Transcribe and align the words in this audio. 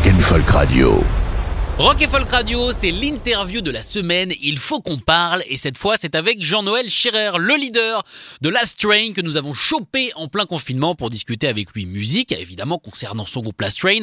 Rock'n'Folk 0.00 0.50
Radio. 0.54 1.19
Rock 1.80 2.02
et 2.02 2.08
Folk 2.08 2.28
Radio, 2.28 2.72
c'est 2.72 2.90
l'interview 2.90 3.62
de 3.62 3.70
la 3.70 3.80
semaine. 3.80 4.34
Il 4.42 4.58
faut 4.58 4.82
qu'on 4.82 4.98
parle 4.98 5.42
et 5.48 5.56
cette 5.56 5.78
fois 5.78 5.94
c'est 5.98 6.14
avec 6.14 6.44
Jean-Noël 6.44 6.90
Schirer, 6.90 7.30
le 7.38 7.56
leader 7.56 8.04
de 8.42 8.50
Last 8.50 8.78
Train 8.78 9.14
que 9.14 9.22
nous 9.22 9.38
avons 9.38 9.54
chopé 9.54 10.12
en 10.14 10.28
plein 10.28 10.44
confinement 10.44 10.94
pour 10.94 11.08
discuter 11.08 11.48
avec 11.48 11.72
lui 11.72 11.86
musique, 11.86 12.32
évidemment 12.32 12.76
concernant 12.76 13.24
son 13.24 13.40
groupe 13.40 13.58
Last 13.62 13.78
Train 13.78 14.02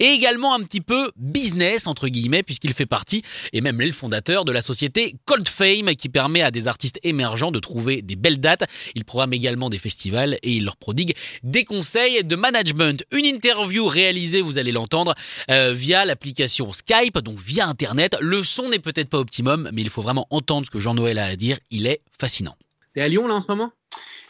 et 0.00 0.06
également 0.06 0.54
un 0.54 0.60
petit 0.60 0.80
peu 0.80 1.10
business 1.16 1.86
entre 1.86 2.08
guillemets 2.08 2.42
puisqu'il 2.42 2.72
fait 2.72 2.86
partie 2.86 3.20
et 3.52 3.60
même 3.60 3.78
le 3.78 3.92
fondateur 3.92 4.46
de 4.46 4.52
la 4.52 4.62
société 4.62 5.14
Cold 5.26 5.50
Fame 5.50 5.96
qui 5.96 6.08
permet 6.08 6.40
à 6.40 6.50
des 6.50 6.66
artistes 6.66 6.98
émergents 7.02 7.50
de 7.50 7.60
trouver 7.60 8.00
des 8.00 8.16
belles 8.16 8.40
dates. 8.40 8.64
Il 8.94 9.04
programme 9.04 9.34
également 9.34 9.68
des 9.68 9.76
festivals 9.78 10.38
et 10.42 10.52
il 10.52 10.64
leur 10.64 10.78
prodigue 10.78 11.14
des 11.42 11.66
conseils 11.66 12.24
de 12.24 12.36
management. 12.36 13.04
Une 13.12 13.26
interview 13.26 13.86
réalisée, 13.86 14.40
vous 14.40 14.56
allez 14.56 14.72
l'entendre, 14.72 15.14
euh, 15.50 15.74
via 15.74 16.06
l'application 16.06 16.72
Skype 16.72 17.17
donc 17.20 17.38
via 17.38 17.66
Internet. 17.66 18.16
Le 18.20 18.42
son 18.42 18.68
n'est 18.68 18.78
peut-être 18.78 19.08
pas 19.08 19.18
optimum, 19.18 19.68
mais 19.72 19.82
il 19.82 19.90
faut 19.90 20.02
vraiment 20.02 20.26
entendre 20.30 20.66
ce 20.66 20.70
que 20.70 20.78
Jean-Noël 20.78 21.18
a 21.18 21.26
à 21.26 21.36
dire. 21.36 21.58
Il 21.70 21.86
est 21.86 22.00
fascinant. 22.18 22.56
T'es 22.94 23.00
à 23.00 23.08
Lyon 23.08 23.28
là 23.28 23.34
en 23.34 23.40
ce 23.40 23.48
moment? 23.48 23.72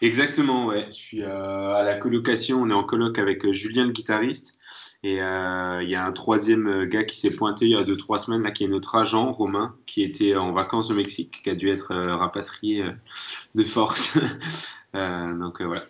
Exactement, 0.00 0.66
ouais. 0.66 0.86
Je 0.90 0.96
suis 0.96 1.22
euh, 1.22 1.74
à 1.74 1.82
la 1.82 1.94
colocation. 1.94 2.62
On 2.62 2.70
est 2.70 2.74
en 2.74 2.84
coloc 2.84 3.18
avec 3.18 3.44
euh, 3.44 3.52
Julien, 3.52 3.86
le 3.86 3.92
guitariste. 3.92 4.56
Et 5.02 5.22
euh, 5.22 5.82
il 5.82 5.90
y 5.90 5.94
a 5.94 6.04
un 6.04 6.12
troisième 6.12 6.84
gars 6.84 7.04
qui 7.04 7.16
s'est 7.16 7.34
pointé 7.34 7.66
il 7.66 7.72
y 7.72 7.76
a 7.76 7.84
deux, 7.84 7.96
trois 7.96 8.18
semaines, 8.18 8.42
là, 8.42 8.50
qui 8.50 8.64
est 8.64 8.68
notre 8.68 8.96
agent, 8.96 9.30
Romain, 9.32 9.76
qui 9.86 10.02
était 10.02 10.36
en 10.36 10.52
vacances 10.52 10.90
au 10.90 10.94
Mexique, 10.94 11.42
qui 11.42 11.50
a 11.50 11.54
dû 11.54 11.68
être 11.68 11.94
rapatrié 11.94 12.84
de 13.54 13.64
force. 13.64 14.18
donc 14.94 15.62
voilà. 15.62 15.84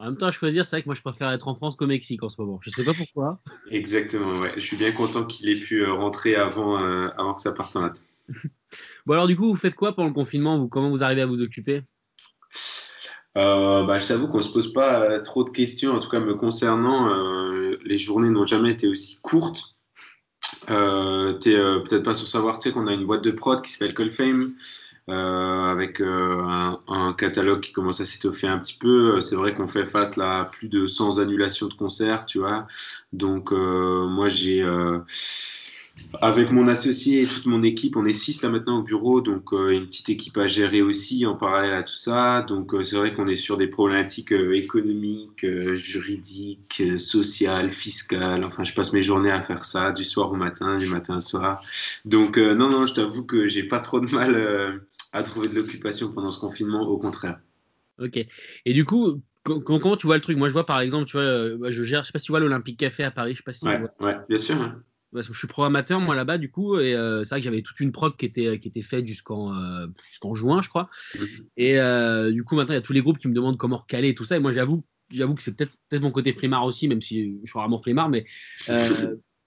En 0.00 0.06
même 0.06 0.16
temps, 0.16 0.28
à 0.28 0.32
choisir, 0.32 0.64
c'est 0.64 0.76
vrai 0.76 0.82
que 0.82 0.88
moi 0.88 0.94
je 0.94 1.02
préfère 1.02 1.30
être 1.30 1.46
en 1.46 1.54
France 1.54 1.76
qu'au 1.76 1.86
Mexique 1.86 2.22
en 2.22 2.30
ce 2.30 2.40
moment. 2.40 2.58
Je 2.62 2.70
sais 2.70 2.84
pas 2.84 2.94
pourquoi. 2.94 3.38
Exactement, 3.70 4.40
ouais. 4.40 4.54
Je 4.56 4.60
suis 4.60 4.78
bien 4.78 4.92
content 4.92 5.26
qu'il 5.26 5.46
ait 5.50 5.60
pu 5.60 5.82
euh, 5.82 5.92
rentrer 5.92 6.36
avant, 6.36 6.82
euh, 6.82 7.08
avant 7.18 7.34
que 7.34 7.42
ça 7.42 7.52
parte 7.52 7.76
en 7.76 7.84
hâte. 7.84 8.02
bon, 9.06 9.12
alors 9.12 9.26
du 9.26 9.36
coup, 9.36 9.50
vous 9.50 9.56
faites 9.56 9.74
quoi 9.74 9.94
pendant 9.94 10.08
le 10.08 10.14
confinement? 10.14 10.58
Vous, 10.58 10.68
Comment 10.68 10.88
vous 10.88 11.04
arrivez 11.04 11.20
à 11.20 11.26
vous 11.26 11.42
occuper? 11.42 11.82
Euh, 13.36 13.84
bah, 13.84 13.98
je 13.98 14.08
t'avoue 14.08 14.28
qu'on 14.28 14.38
ne 14.38 14.42
se 14.42 14.52
pose 14.52 14.72
pas 14.72 15.20
trop 15.20 15.44
de 15.44 15.50
questions, 15.50 15.92
en 15.92 16.00
tout 16.00 16.08
cas 16.08 16.18
me 16.18 16.34
concernant. 16.34 17.10
les 17.84 17.98
journées 17.98 18.30
n'ont 18.30 18.46
jamais 18.46 18.70
été 18.70 18.88
aussi 18.88 19.18
courtes. 19.20 19.76
tu 20.66 20.72
n'es 20.72 21.82
peut-être 21.82 22.04
pas 22.04 22.14
sans 22.14 22.24
savoir 22.24 22.58
qu'on 22.58 22.86
a 22.86 22.94
une 22.94 23.04
boîte 23.04 23.22
de 23.22 23.32
prod 23.32 23.60
qui 23.60 23.72
s'appelle 23.72 23.92
Colfame. 23.92 24.54
Euh, 25.08 25.70
avec 25.70 26.00
euh, 26.00 26.44
un, 26.86 27.12
catalogue 27.14 27.60
qui 27.60 27.72
commence 27.72 28.00
à 28.00 28.06
s'étoffer 28.06 28.46
un 28.46 28.58
petit 28.58 28.76
peu. 28.78 29.16
Euh, 29.16 29.20
c'est 29.20 29.34
vrai 29.34 29.54
qu'on 29.54 29.66
fait 29.66 29.84
face 29.84 30.16
là, 30.16 30.40
à 30.40 30.44
plus 30.44 30.68
de 30.68 30.86
100 30.86 31.18
annulations 31.18 31.66
de 31.66 31.74
concerts, 31.74 32.26
tu 32.26 32.38
vois. 32.38 32.66
Donc, 33.12 33.50
moi, 33.52 34.28
j'ai 34.28 34.64
avec 36.20 36.50
mon 36.50 36.68
associé 36.68 37.22
et 37.22 37.26
toute 37.26 37.46
mon 37.46 37.62
équipe, 37.62 37.96
on 37.96 38.04
est 38.04 38.12
six 38.12 38.42
là 38.42 38.48
maintenant 38.48 38.78
au 38.80 38.82
bureau, 38.82 39.20
donc 39.20 39.52
une 39.52 39.86
petite 39.86 40.08
équipe 40.08 40.36
à 40.38 40.46
gérer 40.46 40.82
aussi 40.82 41.24
en 41.26 41.36
parallèle 41.36 41.72
à 41.72 41.82
tout 41.82 41.94
ça. 41.94 42.42
Donc 42.42 42.74
c'est 42.82 42.96
vrai 42.96 43.14
qu'on 43.14 43.26
est 43.26 43.36
sur 43.36 43.56
des 43.56 43.68
problématiques 43.68 44.32
économiques, 44.32 45.46
juridiques, 45.74 46.82
sociales, 46.96 47.70
fiscales. 47.70 48.44
Enfin, 48.44 48.64
je 48.64 48.74
passe 48.74 48.92
mes 48.92 49.02
journées 49.02 49.30
à 49.30 49.42
faire 49.42 49.64
ça 49.64 49.92
du 49.92 50.04
soir 50.04 50.32
au 50.32 50.36
matin, 50.36 50.78
du 50.78 50.88
matin 50.88 51.18
au 51.18 51.20
soir. 51.20 51.62
Donc 52.04 52.38
non, 52.38 52.70
non, 52.70 52.86
je 52.86 52.94
t'avoue 52.94 53.24
que 53.24 53.46
j'ai 53.46 53.62
pas 53.62 53.80
trop 53.80 54.00
de 54.00 54.12
mal 54.12 54.82
à 55.12 55.22
trouver 55.22 55.48
de 55.48 55.54
l'occupation 55.54 56.12
pendant 56.12 56.30
ce 56.30 56.40
confinement, 56.40 56.82
au 56.82 56.98
contraire. 56.98 57.40
Ok. 57.98 58.24
Et 58.64 58.72
du 58.72 58.84
coup, 58.84 59.20
comment 59.44 59.96
tu 59.96 60.06
vois 60.06 60.16
le 60.16 60.22
truc? 60.22 60.38
Moi, 60.38 60.48
je 60.48 60.52
vois 60.52 60.66
par 60.66 60.80
exemple, 60.80 61.06
tu 61.06 61.12
vois, 61.12 61.22
euh, 61.22 61.58
je 61.68 61.82
gère, 61.82 62.02
je 62.02 62.06
sais 62.06 62.12
pas 62.12 62.18
si 62.18 62.26
tu 62.26 62.32
vois 62.32 62.40
l'Olympique 62.40 62.78
Café 62.78 63.04
à 63.04 63.10
Paris, 63.10 63.32
je 63.32 63.38
sais 63.38 63.42
pas 63.42 63.52
si 63.52 63.64
ouais, 63.64 63.80
ouais, 64.00 64.16
bien 64.28 64.38
sûr. 64.38 64.56
Parce 65.12 65.26
que 65.26 65.32
je 65.32 65.38
suis 65.38 65.48
programmateur 65.48 66.00
moi 66.00 66.14
là-bas 66.14 66.38
du 66.38 66.50
coup 66.50 66.78
et 66.78 66.94
euh, 66.94 67.24
c'est 67.24 67.30
vrai 67.30 67.40
que 67.40 67.44
j'avais 67.44 67.62
toute 67.62 67.80
une 67.80 67.90
prog 67.90 68.16
qui 68.16 68.26
était 68.26 68.58
qui 68.58 68.68
était 68.68 68.82
faite 68.82 69.06
jusqu'en 69.06 69.54
euh, 69.54 69.86
jusqu'en 70.06 70.34
juin 70.34 70.62
je 70.62 70.68
crois. 70.68 70.88
Et 71.56 71.74
du 72.32 72.44
coup 72.44 72.56
maintenant 72.56 72.74
il 72.74 72.76
y 72.76 72.78
a 72.78 72.82
tous 72.82 72.92
les 72.92 73.02
groupes 73.02 73.18
qui 73.18 73.28
me 73.28 73.34
demandent 73.34 73.58
comment 73.58 73.78
recaler 73.78 74.14
tout 74.14 74.24
ça. 74.24 74.36
Et 74.36 74.40
moi 74.40 74.52
j'avoue 74.52 74.84
j'avoue 75.10 75.34
que 75.34 75.42
c'est 75.42 75.56
peut-être 75.56 75.72
peut-être 75.88 76.02
mon 76.02 76.12
côté 76.12 76.32
flemmard 76.32 76.64
aussi 76.64 76.86
même 76.86 77.00
si 77.00 77.38
je 77.42 77.50
suis 77.50 77.58
vraiment 77.58 77.82
flemmard 77.82 78.08
mais 78.08 78.24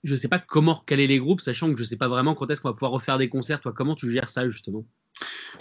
je 0.03 0.15
sais 0.15 0.27
pas 0.27 0.39
comment 0.39 0.73
recaler 0.73 1.07
les 1.07 1.19
groupes 1.19 1.39
sachant 1.39 1.71
que 1.73 1.79
je 1.79 1.85
sais 1.85 1.97
pas 1.97 2.09
vraiment 2.09 2.35
quand 2.35 2.49
est-ce 2.49 2.59
qu'on 2.59 2.69
va 2.69 2.73
pouvoir 2.73 2.91
refaire 2.91 3.17
des 3.17 3.29
concerts. 3.29 3.61
Toi 3.61 3.71
comment 3.73 3.95
tu 3.95 4.11
gères 4.11 4.29
ça 4.29 4.47
justement? 4.49 4.85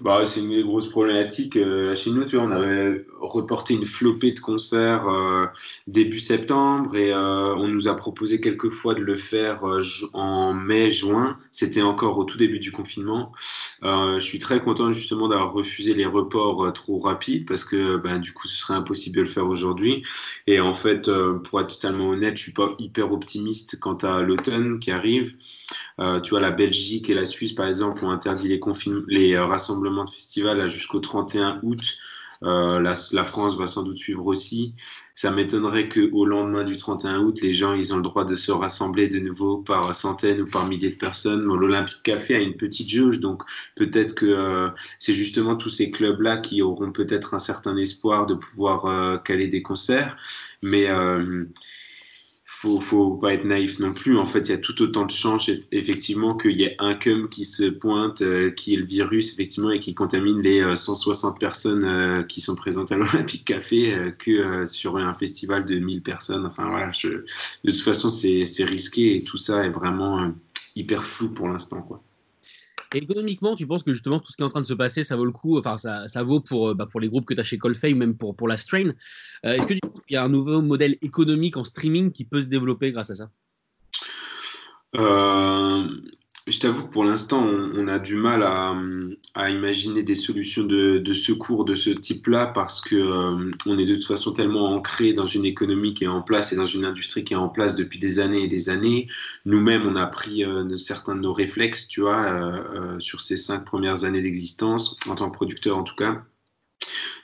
Bah, 0.03 0.25
c'est 0.27 0.41
une 0.41 0.51
des 0.51 0.63
grosses 0.63 0.89
problématiques. 0.89 1.57
Euh, 1.57 1.95
chez 1.95 2.11
nous, 2.11 2.25
tu 2.25 2.37
vois, 2.37 2.47
on 2.47 2.51
avait 2.51 3.07
reporté 3.21 3.75
une 3.75 3.85
flopée 3.85 4.33
de 4.33 4.41
concerts 4.41 5.09
euh, 5.09 5.47
début 5.87 6.19
septembre 6.19 6.97
et 6.97 7.13
euh, 7.13 7.55
on 7.55 7.69
nous 7.69 7.89
a 7.89 7.95
proposé 7.95 8.41
quelques 8.41 8.71
fois 8.71 8.95
de 8.95 9.01
le 9.01 9.15
faire 9.15 9.65
en 10.13 10.55
mai, 10.55 10.91
juin. 10.91 11.39
C'était 11.51 11.83
encore 11.83 12.19
au 12.19 12.25
tout 12.25 12.39
début 12.39 12.59
du 12.59 12.73
confinement. 12.73 13.33
je 13.83 14.19
suis 14.21 14.39
très 14.39 14.61
content 14.61 14.91
justement 14.91 15.29
d'avoir 15.29 15.53
refusé 15.53 15.95
les 15.95 16.07
reports 16.07 16.73
trop 16.73 16.99
rapides 16.99 17.47
parce 17.47 17.65
que 17.65 17.97
ben, 17.97 18.19
du 18.19 18.33
coup, 18.33 18.47
ce 18.49 18.57
serait 18.57 18.75
impossible 18.75 19.17
de 19.17 19.23
le 19.23 19.29
faire 19.29 19.47
aujourd'hui. 19.47 20.03
Et 20.47 20.61
en 20.61 20.75
fait, 20.75 21.11
pour 21.45 21.61
être 21.61 21.75
totalement 21.75 22.11
honnête, 22.11 22.37
je 22.37 22.43
suis 22.43 22.53
pas 22.53 22.75
hyper 22.79 23.13
optimiste 23.13 23.79
quant 23.79 23.97
à 23.99 24.23
l'automne 24.23 24.81
qui 24.81 24.91
arrive. 24.91 25.35
tu 26.23 26.31
vois, 26.31 26.41
la 26.41 26.51
Belgique 26.51 27.11
et 27.11 27.15
la 27.15 27.25
Suisse, 27.27 27.53
par 27.53 27.69
exemple, 27.69 28.05
ont 28.05 28.11
interdit 28.11 28.49
les, 28.49 28.61
les 29.09 29.37
rassemblement 29.47 30.05
de 30.05 30.11
festival 30.11 30.69
jusqu'au 30.69 31.01
31 31.01 31.61
août. 31.63 31.81
Euh, 32.45 32.81
la, 32.81 33.25
France 33.25 33.57
va 33.57 33.67
sans 33.67 33.85
doute 33.85 33.99
suivre 33.99 34.27
aussi. 34.27 34.75
Ça 35.15 35.31
m'étonnerait 35.31 35.89
qu'au 35.89 36.25
lendemain 36.25 36.65
du 36.65 36.77
31 36.77 37.21
août, 37.21 37.39
les 37.41 37.55
gens 37.55 37.75
ils 37.75 37.93
ont 37.93 37.97
le 37.97 38.03
droit 38.03 38.25
de 38.25 38.35
se 38.35 38.51
rassembler 38.51 39.09
de 39.09 39.21
nouveau 39.21 39.59
par 39.59 39.95
centaines 39.95 40.41
ou 40.41 40.47
par 40.47 40.67
milliers 40.67 40.91
de 40.91 40.97
personnes. 40.97 41.45
L'Olympique 41.45 42.03
Café 42.03 42.35
a 42.35 42.41
une 42.41 42.57
petite 42.57 42.89
jauge, 42.89 43.21
donc 43.21 43.43
peut-être 43.77 44.15
que 44.15 44.27
euh, 44.27 44.69
c'est 44.99 45.15
justement 45.15 45.57
tous 45.57 45.69
ces 45.69 45.93
clubs-là 45.93 46.39
qui 46.39 46.63
auront 46.63 46.91
peut-être 46.91 47.35
un 47.35 47.39
certain 47.39 47.77
espoir 47.77 48.27
de 48.27 48.35
pouvoir 48.35 48.87
euh, 48.87 49.19
caler 49.19 49.47
des 49.47 49.63
concerts. 49.63 50.17
Mais 50.63 50.89
faut, 52.63 52.81
faut 52.81 53.17
pas 53.17 53.35
être 53.35 53.45
naïf 53.45 53.81
non 53.81 53.93
plus. 53.93 54.17
En 54.19 54.25
fait, 54.25 54.41
il 54.41 54.51
y 54.51 54.55
a 54.55 54.59
tout 54.59 54.81
autant 54.83 55.05
de 55.05 55.11
chances, 55.11 55.51
effectivement, 55.73 56.37
qu'il 56.37 56.53
y 56.53 56.63
ait 56.63 56.77
un 56.79 56.95
cum 56.95 57.29
qui 57.29 57.45
se 57.45 57.65
pointe, 57.65 58.23
euh, 58.23 58.51
qui 58.53 58.75
est 58.75 58.77
le 58.77 58.85
virus, 58.85 59.33
effectivement, 59.33 59.73
et 59.73 59.81
qui 59.81 59.95
contamine 59.95 60.41
les 60.41 60.77
160 60.77 61.35
euh, 61.35 61.39
personnes 61.41 61.85
euh, 61.85 62.23
qui 62.23 62.41
sont 62.41 62.55
présentes 62.55 62.93
à 62.93 62.97
l'Olympique 62.99 63.45
Café 63.45 64.13
que 64.19 64.65
sur 64.67 64.97
un 64.97 65.13
festival 65.15 65.65
de 65.65 65.79
1000 65.79 66.03
personnes. 66.03 66.47
Enfin, 66.47 66.69
voilà, 66.69 66.91
de 67.03 67.71
toute 67.71 67.81
façon, 67.81 68.09
c'est 68.09 68.65
risqué 68.65 69.17
et 69.17 69.25
tout 69.25 69.37
ça 69.37 69.65
est 69.65 69.71
vraiment 69.71 70.33
hyper 70.77 71.03
flou 71.03 71.31
pour 71.31 71.49
l'instant, 71.49 71.83
quoi 71.83 72.03
économiquement, 72.95 73.57
tu 73.57 73.67
penses 73.67 73.83
que 73.83 73.93
justement 73.93 74.19
tout 74.19 74.31
ce 74.31 74.37
qui 74.37 74.43
est 74.43 74.47
en 74.47 74.51
train 74.51 74.61
de 74.61 74.67
se 74.67 74.75
passer, 74.75 75.03
ça 75.03 75.17
vaut 75.17 75.25
le 75.25 75.33
coup, 75.33 75.59
enfin 75.59 75.79
ça, 75.79 76.09
ça 76.09 76.23
vaut 76.23 76.41
pour, 76.41 76.71
euh, 76.71 76.75
bah, 76.75 76.87
pour 76.87 77.01
les 77.01 77.09
groupes 77.09 77.25
que 77.25 77.35
tu 77.35 77.41
as 77.41 77.45
chez 77.45 77.59
Colfay 77.59 77.93
ou 77.93 77.97
même 77.97 78.17
pour, 78.17 78.37
pour 78.37 78.49
la 78.49 78.57
Strain. 78.57 78.93
Euh, 79.45 79.53
est-ce 79.53 79.67
que 79.67 79.75
tu 79.75 79.81
penses 79.81 80.01
qu'il 80.07 80.15
y 80.15 80.17
a 80.17 80.25
un 80.25 80.29
nouveau 80.29 80.63
modèle 80.63 80.97
économique 81.03 81.57
en 81.57 81.65
streaming 81.65 82.13
qui 82.13 82.25
peut 82.25 82.43
se 82.43 82.49
développer 82.49 82.93
grâce 82.93 83.11
à 83.11 83.15
ça? 83.15 83.31
Euh, 84.97 85.89
je 86.49 86.59
t'avoue 86.59 86.83
que 86.85 86.91
pour 86.91 87.05
l'instant, 87.05 87.45
on, 87.45 87.87
a 87.87 87.99
du 88.01 88.17
mal 88.17 88.43
à, 88.43 89.51
imaginer 89.51 90.03
des 90.03 90.17
solutions 90.17 90.65
de, 90.65 91.15
secours 91.15 91.65
de 91.65 91.75
ce 91.77 91.91
type-là 91.91 92.47
parce 92.47 92.81
que 92.81 92.97
euh, 92.97 93.51
on 93.67 93.79
est 93.79 93.87
de 93.87 93.95
toute 93.95 94.07
façon 94.07 94.33
tellement 94.33 94.67
ancré 94.75 95.13
dans 95.13 95.27
une 95.27 95.45
économie 95.45 95.95
qui 95.95 96.05
est 96.05 96.09
en 96.09 96.23
place 96.23 96.53
et 96.53 96.57
dans 96.57 96.67
une 96.67 96.85
industrie 96.85 97.25
qui 97.25 97.35
est 97.35 97.37
en 97.37 97.49
place 97.49 97.77
depuis 97.77 97.99
des 98.01 98.19
années 98.19 98.43
et 98.43 98.49
des 98.49 98.71
années. 98.71 99.07
Nous-mêmes, 99.45 99.87
on 99.87 99.95
a 99.95 100.07
pris 100.07 100.45
euh, 100.45 100.77
certains 100.77 101.15
de 101.15 101.21
nos 101.21 101.33
réflexes, 101.33 101.87
tu 101.87 102.01
vois, 102.01 102.25
euh, 102.27 102.99
sur 102.99 103.21
ces 103.21 103.37
cinq 103.37 103.65
premières 103.65 104.05
années 104.05 104.23
d'existence, 104.23 104.97
en 105.09 105.15
tant 105.15 105.31
que 105.31 105.37
producteur 105.37 105.79
en 105.79 105.85
tout 105.85 105.97
cas. 105.97 106.25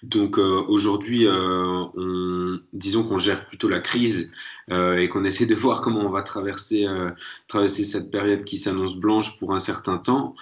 Donc 0.03 0.39
aujourd'hui, 0.39 1.27
on 1.29 2.29
disons 2.73 3.03
qu'on 3.03 3.19
gère 3.19 3.47
plutôt 3.47 3.69
la 3.69 3.81
crise 3.81 4.33
euh, 4.71 4.97
et 4.97 5.09
qu'on 5.09 5.25
essaie 5.25 5.47
de 5.47 5.55
voir 5.67 5.81
comment 5.81 6.01
on 6.01 6.11
va 6.11 6.23
traverser, 6.23 6.87
euh, 6.87 7.11
traverser 7.49 7.85
cette 7.85 8.11
période 8.11 8.45
qui 8.45 8.57
s'annonce 8.57 8.97
blanche 8.97 9.39
pour 9.39 9.55
un 9.55 9.59
certain 9.59 9.99
temps. 9.99 10.35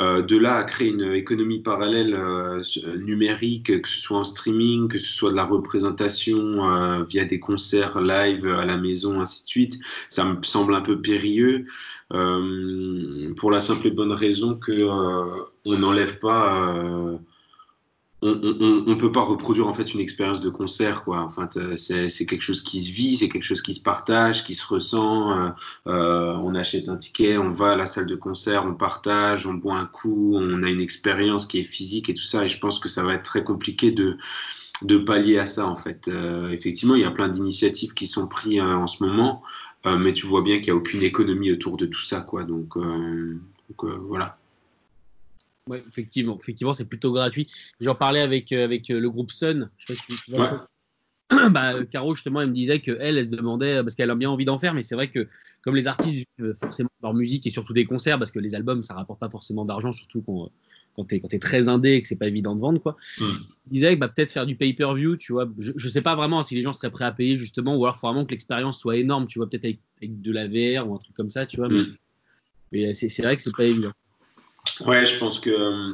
Euh, 0.00 0.22
de 0.22 0.36
là 0.36 0.56
à 0.56 0.64
créer 0.64 0.88
une 0.88 1.12
économie 1.12 1.60
parallèle 1.60 2.18
numérique, 2.98 3.80
que 3.82 3.88
ce 3.88 4.00
soit 4.00 4.18
en 4.18 4.24
streaming, 4.24 4.88
que 4.88 4.98
ce 4.98 5.12
soit 5.12 5.30
de 5.30 5.36
la 5.36 5.44
représentation 5.44 7.02
via 7.04 7.24
des 7.24 7.40
concerts 7.40 8.00
live 8.00 8.46
à 8.46 8.64
la 8.64 8.76
maison, 8.76 9.20
ainsi 9.20 9.44
de 9.44 9.48
suite, 9.48 9.78
ça 10.08 10.24
me 10.24 10.42
semble 10.42 10.74
un 10.74 10.80
peu 10.80 11.00
périlleux. 11.00 11.66
pour 12.08 13.50
la 13.50 13.60
simple 13.60 13.86
et 13.86 13.90
bonne 13.90 14.12
raison 14.12 14.54
que 14.54 14.86
on 15.64 15.78
n'enlève 15.78 16.18
pas 16.18 17.18
on 18.24 18.84
ne 18.86 18.94
peut 18.94 19.10
pas 19.10 19.20
reproduire 19.20 19.66
en 19.66 19.72
fait 19.72 19.92
une 19.94 20.00
expérience 20.00 20.40
de 20.40 20.48
concert 20.48 21.02
quoi. 21.02 21.20
Enfin, 21.22 21.48
c'est 21.76 22.26
quelque 22.26 22.42
chose 22.42 22.62
qui 22.62 22.80
se 22.80 22.92
vit, 22.92 23.16
c'est 23.16 23.28
quelque 23.28 23.42
chose 23.42 23.62
qui 23.62 23.74
se 23.74 23.82
partage, 23.82 24.44
qui 24.44 24.54
se 24.54 24.64
ressent. 24.64 25.36
Euh, 25.36 25.48
euh, 25.88 26.34
on 26.36 26.54
achète 26.54 26.88
un 26.88 26.96
ticket, 26.96 27.36
on 27.36 27.50
va 27.50 27.72
à 27.72 27.76
la 27.76 27.86
salle 27.86 28.06
de 28.06 28.14
concert, 28.14 28.64
on 28.64 28.74
partage, 28.74 29.46
on 29.46 29.54
boit 29.54 29.76
un 29.76 29.86
coup, 29.86 30.36
on 30.36 30.62
a 30.62 30.70
une 30.70 30.80
expérience 30.80 31.46
qui 31.46 31.58
est 31.58 31.64
physique 31.64 32.08
et 32.08 32.14
tout 32.14 32.22
ça. 32.22 32.44
Et 32.44 32.48
je 32.48 32.58
pense 32.60 32.78
que 32.78 32.88
ça 32.88 33.02
va 33.02 33.14
être 33.14 33.24
très 33.24 33.42
compliqué 33.42 33.90
de 33.90 34.16
de 34.82 34.98
pallier 34.98 35.38
à 35.38 35.46
ça 35.46 35.66
en 35.66 35.76
fait. 35.76 36.06
Euh, 36.08 36.50
effectivement, 36.50 36.94
il 36.94 37.02
y 37.02 37.04
a 37.04 37.10
plein 37.10 37.28
d'initiatives 37.28 37.94
qui 37.94 38.06
sont 38.06 38.28
prises 38.28 38.60
en 38.60 38.86
ce 38.86 39.02
moment, 39.02 39.42
mais 39.98 40.12
tu 40.12 40.26
vois 40.26 40.42
bien 40.42 40.58
qu'il 40.58 40.66
n'y 40.66 40.70
a 40.70 40.76
aucune 40.76 41.02
économie 41.02 41.50
autour 41.50 41.76
de 41.76 41.86
tout 41.86 42.02
ça 42.02 42.20
quoi. 42.20 42.44
Donc, 42.44 42.76
donc 42.76 43.84
voilà. 44.08 44.38
Oui, 45.68 45.78
effectivement, 45.86 46.38
effectivement, 46.40 46.72
c'est 46.72 46.88
plutôt 46.88 47.12
gratuit. 47.12 47.46
J'en 47.80 47.94
parlais 47.94 48.20
avec, 48.20 48.50
euh, 48.52 48.64
avec 48.64 48.90
euh, 48.90 48.98
le 48.98 49.10
groupe 49.10 49.30
Sun. 49.30 49.70
bah, 51.50 51.84
Caro, 51.90 52.14
justement, 52.14 52.40
elle 52.40 52.48
me 52.48 52.54
disait 52.54 52.80
qu'elle, 52.80 52.98
elle 53.00 53.24
se 53.24 53.30
demandait, 53.30 53.82
parce 53.82 53.94
qu'elle 53.94 54.10
a 54.10 54.14
bien 54.14 54.30
envie 54.30 54.44
d'en 54.44 54.58
faire, 54.58 54.74
mais 54.74 54.82
c'est 54.82 54.96
vrai 54.96 55.08
que 55.08 55.28
comme 55.62 55.76
les 55.76 55.86
artistes, 55.86 56.26
forcément, 56.58 56.90
leur 57.02 57.14
musique 57.14 57.46
et 57.46 57.50
surtout 57.50 57.72
des 57.72 57.84
concerts, 57.84 58.18
parce 58.18 58.32
que 58.32 58.40
les 58.40 58.54
albums, 58.54 58.82
ça 58.82 58.94
rapporte 58.94 59.20
pas 59.20 59.30
forcément 59.30 59.64
d'argent, 59.64 59.92
surtout 59.92 60.20
quand, 60.22 60.50
quand 60.96 61.04
tu 61.04 61.14
es, 61.14 61.38
très 61.38 61.68
indé 61.68 61.92
et 61.92 62.02
que 62.02 62.08
c'est 62.08 62.18
pas 62.18 62.26
évident 62.26 62.56
de 62.56 62.60
vendre. 62.60 62.80
Quoi. 62.80 62.96
Mm. 63.20 63.24
Il 63.66 63.72
disait 63.72 63.94
que 63.94 64.00
bah, 64.00 64.08
peut-être 64.08 64.32
faire 64.32 64.46
du 64.46 64.56
pay-per-view, 64.56 65.16
tu 65.16 65.32
vois. 65.32 65.48
Je, 65.58 65.72
ne 65.72 65.88
sais 65.88 66.02
pas 66.02 66.16
vraiment 66.16 66.42
si 66.42 66.56
les 66.56 66.62
gens 66.62 66.72
seraient 66.72 66.90
prêts 66.90 67.04
à 67.04 67.12
payer, 67.12 67.36
justement, 67.36 67.76
ou 67.76 67.84
alors 67.84 67.96
il 67.96 68.00
faut 68.00 68.08
vraiment 68.08 68.24
que 68.24 68.32
l'expérience 68.32 68.80
soit 68.80 68.96
énorme, 68.96 69.28
tu 69.28 69.38
vois, 69.38 69.48
peut-être 69.48 69.64
avec, 69.64 70.20
de 70.20 70.32
la 70.32 70.48
VR 70.48 70.88
ou 70.88 70.94
un 70.96 70.98
truc 70.98 71.14
comme 71.14 71.30
ça, 71.30 71.46
tu 71.46 71.58
vois. 71.58 71.68
Mais, 71.68 71.82
mm. 71.82 71.96
mais 72.72 72.94
c'est 72.94 73.22
vrai 73.22 73.36
que 73.36 73.42
c'est 73.42 73.54
pas 73.56 73.64
évident. 73.64 73.92
Ouais, 74.80 75.06
je 75.06 75.18
pense 75.18 75.38
que 75.38 75.50
euh, 75.50 75.92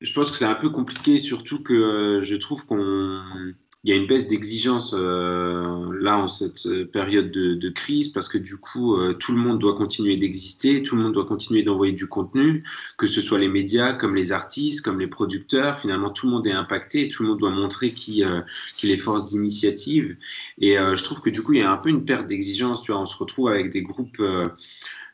je 0.00 0.12
pense 0.12 0.30
que 0.30 0.36
c'est 0.36 0.44
un 0.44 0.54
peu 0.54 0.70
compliqué, 0.70 1.18
surtout 1.18 1.62
que 1.62 1.72
euh, 1.72 2.22
je 2.22 2.36
trouve 2.36 2.66
qu'on 2.66 3.22
il 3.84 3.90
y 3.90 3.92
a 3.92 3.96
une 3.96 4.06
baisse 4.06 4.28
d'exigence 4.28 4.94
euh, 4.96 5.90
là 6.00 6.18
en 6.18 6.28
cette 6.28 6.68
période 6.92 7.30
de, 7.30 7.68
crise 7.70 8.08
parce 8.08 8.28
que 8.28 8.38
du 8.38 8.56
coup 8.56 8.96
tout 9.14 9.32
le 9.32 9.38
monde 9.38 9.58
doit 9.58 9.74
continuer 9.74 10.16
d'exister, 10.16 10.82
tout 10.82 10.94
le 10.94 11.02
monde 11.02 11.14
doit 11.14 11.24
continuer 11.24 11.62
d'envoyer 11.62 11.92
du 11.92 12.06
contenu, 12.06 12.64
que 12.98 13.06
ce 13.06 13.20
soit 13.20 13.38
les 13.38 13.48
médias, 13.48 13.92
comme 13.94 14.14
les 14.14 14.30
artistes, 14.30 14.82
comme 14.82 15.00
les 15.00 15.06
producteurs. 15.06 15.78
Finalement, 15.78 16.10
tout 16.10 16.26
le 16.26 16.32
monde 16.32 16.46
est 16.46 16.52
impacté, 16.52 17.08
tout 17.08 17.22
le 17.22 17.30
monde 17.30 17.38
doit 17.38 17.50
montrer 17.50 17.92
qu'il 17.92 18.22
est 18.84 18.96
force 18.96 19.30
d'initiative. 19.30 20.16
Et 20.60 20.74
je 20.76 21.02
trouve 21.02 21.20
que 21.22 21.30
du 21.30 21.42
coup 21.42 21.54
il 21.54 21.60
y 21.60 21.62
a 21.62 21.72
un 21.72 21.76
peu 21.76 21.88
une 21.88 22.04
perte 22.04 22.26
d'exigence. 22.26 22.82
Tu 22.82 22.92
vois, 22.92 23.00
on 23.00 23.06
se 23.06 23.16
retrouve 23.16 23.48
avec 23.48 23.70
des 23.70 23.82
groupes 23.82 24.22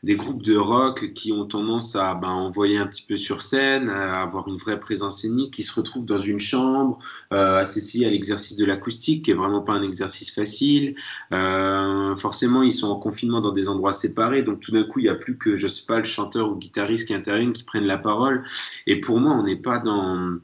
des 0.03 0.15
groupes 0.15 0.41
de 0.41 0.55
rock 0.55 1.13
qui 1.13 1.31
ont 1.31 1.45
tendance 1.45 1.95
à 1.95 2.15
ben, 2.15 2.29
envoyer 2.29 2.77
un 2.77 2.87
petit 2.87 3.03
peu 3.07 3.17
sur 3.17 3.41
scène, 3.41 3.89
à 3.89 4.21
avoir 4.21 4.47
une 4.47 4.57
vraie 4.57 4.79
présence 4.79 5.21
scénique, 5.21 5.53
qui 5.53 5.63
se 5.63 5.73
retrouvent 5.73 6.05
dans 6.05 6.19
une 6.19 6.39
chambre, 6.39 6.99
euh, 7.33 7.57
associés 7.57 8.05
à 8.05 8.09
l'exercice 8.09 8.55
de 8.59 8.65
l'acoustique, 8.65 9.25
qui 9.25 9.31
est 9.31 9.35
vraiment 9.35 9.61
pas 9.61 9.73
un 9.73 9.81
exercice 9.81 10.31
facile. 10.31 10.95
Euh, 11.33 12.15
forcément, 12.15 12.63
ils 12.63 12.73
sont 12.73 12.87
en 12.87 12.97
confinement 12.97 13.41
dans 13.41 13.51
des 13.51 13.69
endroits 13.69 13.91
séparés, 13.91 14.43
donc 14.43 14.59
tout 14.59 14.71
d'un 14.71 14.83
coup, 14.83 14.99
il 14.99 15.03
n'y 15.03 15.09
a 15.09 15.15
plus 15.15 15.37
que, 15.37 15.57
je 15.57 15.67
sais 15.67 15.85
pas, 15.87 15.97
le 15.97 16.03
chanteur 16.03 16.49
ou 16.49 16.53
le 16.53 16.59
guitariste 16.59 17.07
qui 17.07 17.13
interviennent, 17.13 17.53
qui 17.53 17.63
prennent 17.63 17.87
la 17.87 17.97
parole. 17.97 18.43
Et 18.87 18.99
pour 18.99 19.19
moi, 19.19 19.33
on 19.33 19.43
n'est 19.43 19.55
pas 19.55 19.79
dans 19.79 20.39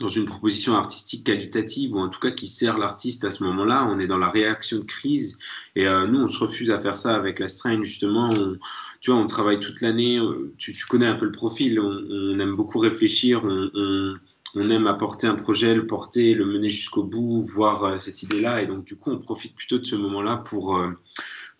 dans 0.00 0.08
une 0.08 0.24
proposition 0.24 0.74
artistique 0.74 1.24
qualitative 1.24 1.94
ou 1.94 1.98
en 1.98 2.08
tout 2.08 2.20
cas 2.20 2.30
qui 2.30 2.46
sert 2.46 2.78
l'artiste 2.78 3.24
à 3.24 3.30
ce 3.30 3.44
moment-là. 3.44 3.86
On 3.90 3.98
est 3.98 4.06
dans 4.06 4.18
la 4.18 4.28
réaction 4.28 4.78
de 4.78 4.84
crise 4.84 5.38
et 5.76 5.86
euh, 5.86 6.06
nous 6.06 6.20
on 6.20 6.28
se 6.28 6.38
refuse 6.38 6.70
à 6.70 6.80
faire 6.80 6.96
ça 6.96 7.14
avec 7.14 7.38
la 7.38 7.48
Strange 7.48 7.84
justement. 7.84 8.32
tu 9.00 9.10
vois, 9.10 9.20
on 9.20 9.26
travaille 9.26 9.60
toute 9.60 9.80
l'année. 9.80 10.20
Tu, 10.58 10.74
connais 10.88 11.06
un 11.06 11.14
peu 11.14 11.26
le 11.26 11.32
profil. 11.32 11.78
On, 11.80 12.38
aime 12.38 12.56
beaucoup 12.56 12.78
réfléchir. 12.78 13.42
On, 13.44 14.14
aime 14.56 14.86
apporter 14.86 15.26
un 15.26 15.34
projet, 15.34 15.74
le 15.74 15.86
porter, 15.86 16.34
le 16.34 16.44
mener 16.44 16.70
jusqu'au 16.70 17.04
bout, 17.04 17.42
voir 17.42 17.84
euh, 17.84 17.98
cette 17.98 18.22
idée-là. 18.22 18.62
Et 18.62 18.66
donc 18.66 18.84
du 18.84 18.96
coup, 18.96 19.10
on 19.10 19.18
profite 19.18 19.54
plutôt 19.54 19.78
de 19.78 19.84
ce 19.84 19.96
moment-là 19.96 20.36
pour 20.36 20.78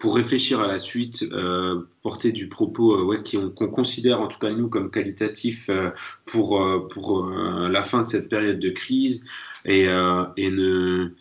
pour 0.03 0.17
réfléchir 0.17 0.59
à 0.59 0.67
la 0.67 0.81
suite, 0.81 1.23
euh, 1.31 1.83
porter 2.03 2.33
du 2.33 2.49
propos 2.49 2.97
euh, 2.97 3.05
ouais, 3.05 3.23
qu'on 3.23 3.69
considère 3.69 4.21
en 4.21 4.27
tout 4.27 4.41
cas 4.41 4.51
nous 4.51 4.69
comme 4.69 4.91
qualitatif 4.91 5.69
euh, 5.69 5.91
pour, 6.27 6.89
pour 6.89 7.31
la 7.31 7.83
fin 7.85 8.03
de 8.03 8.09
cette 8.09 8.29
période 8.29 8.59
de 8.59 8.71
crise 8.71 9.25
et, 9.65 9.83
et, 9.85 10.51
ne, 10.51 11.15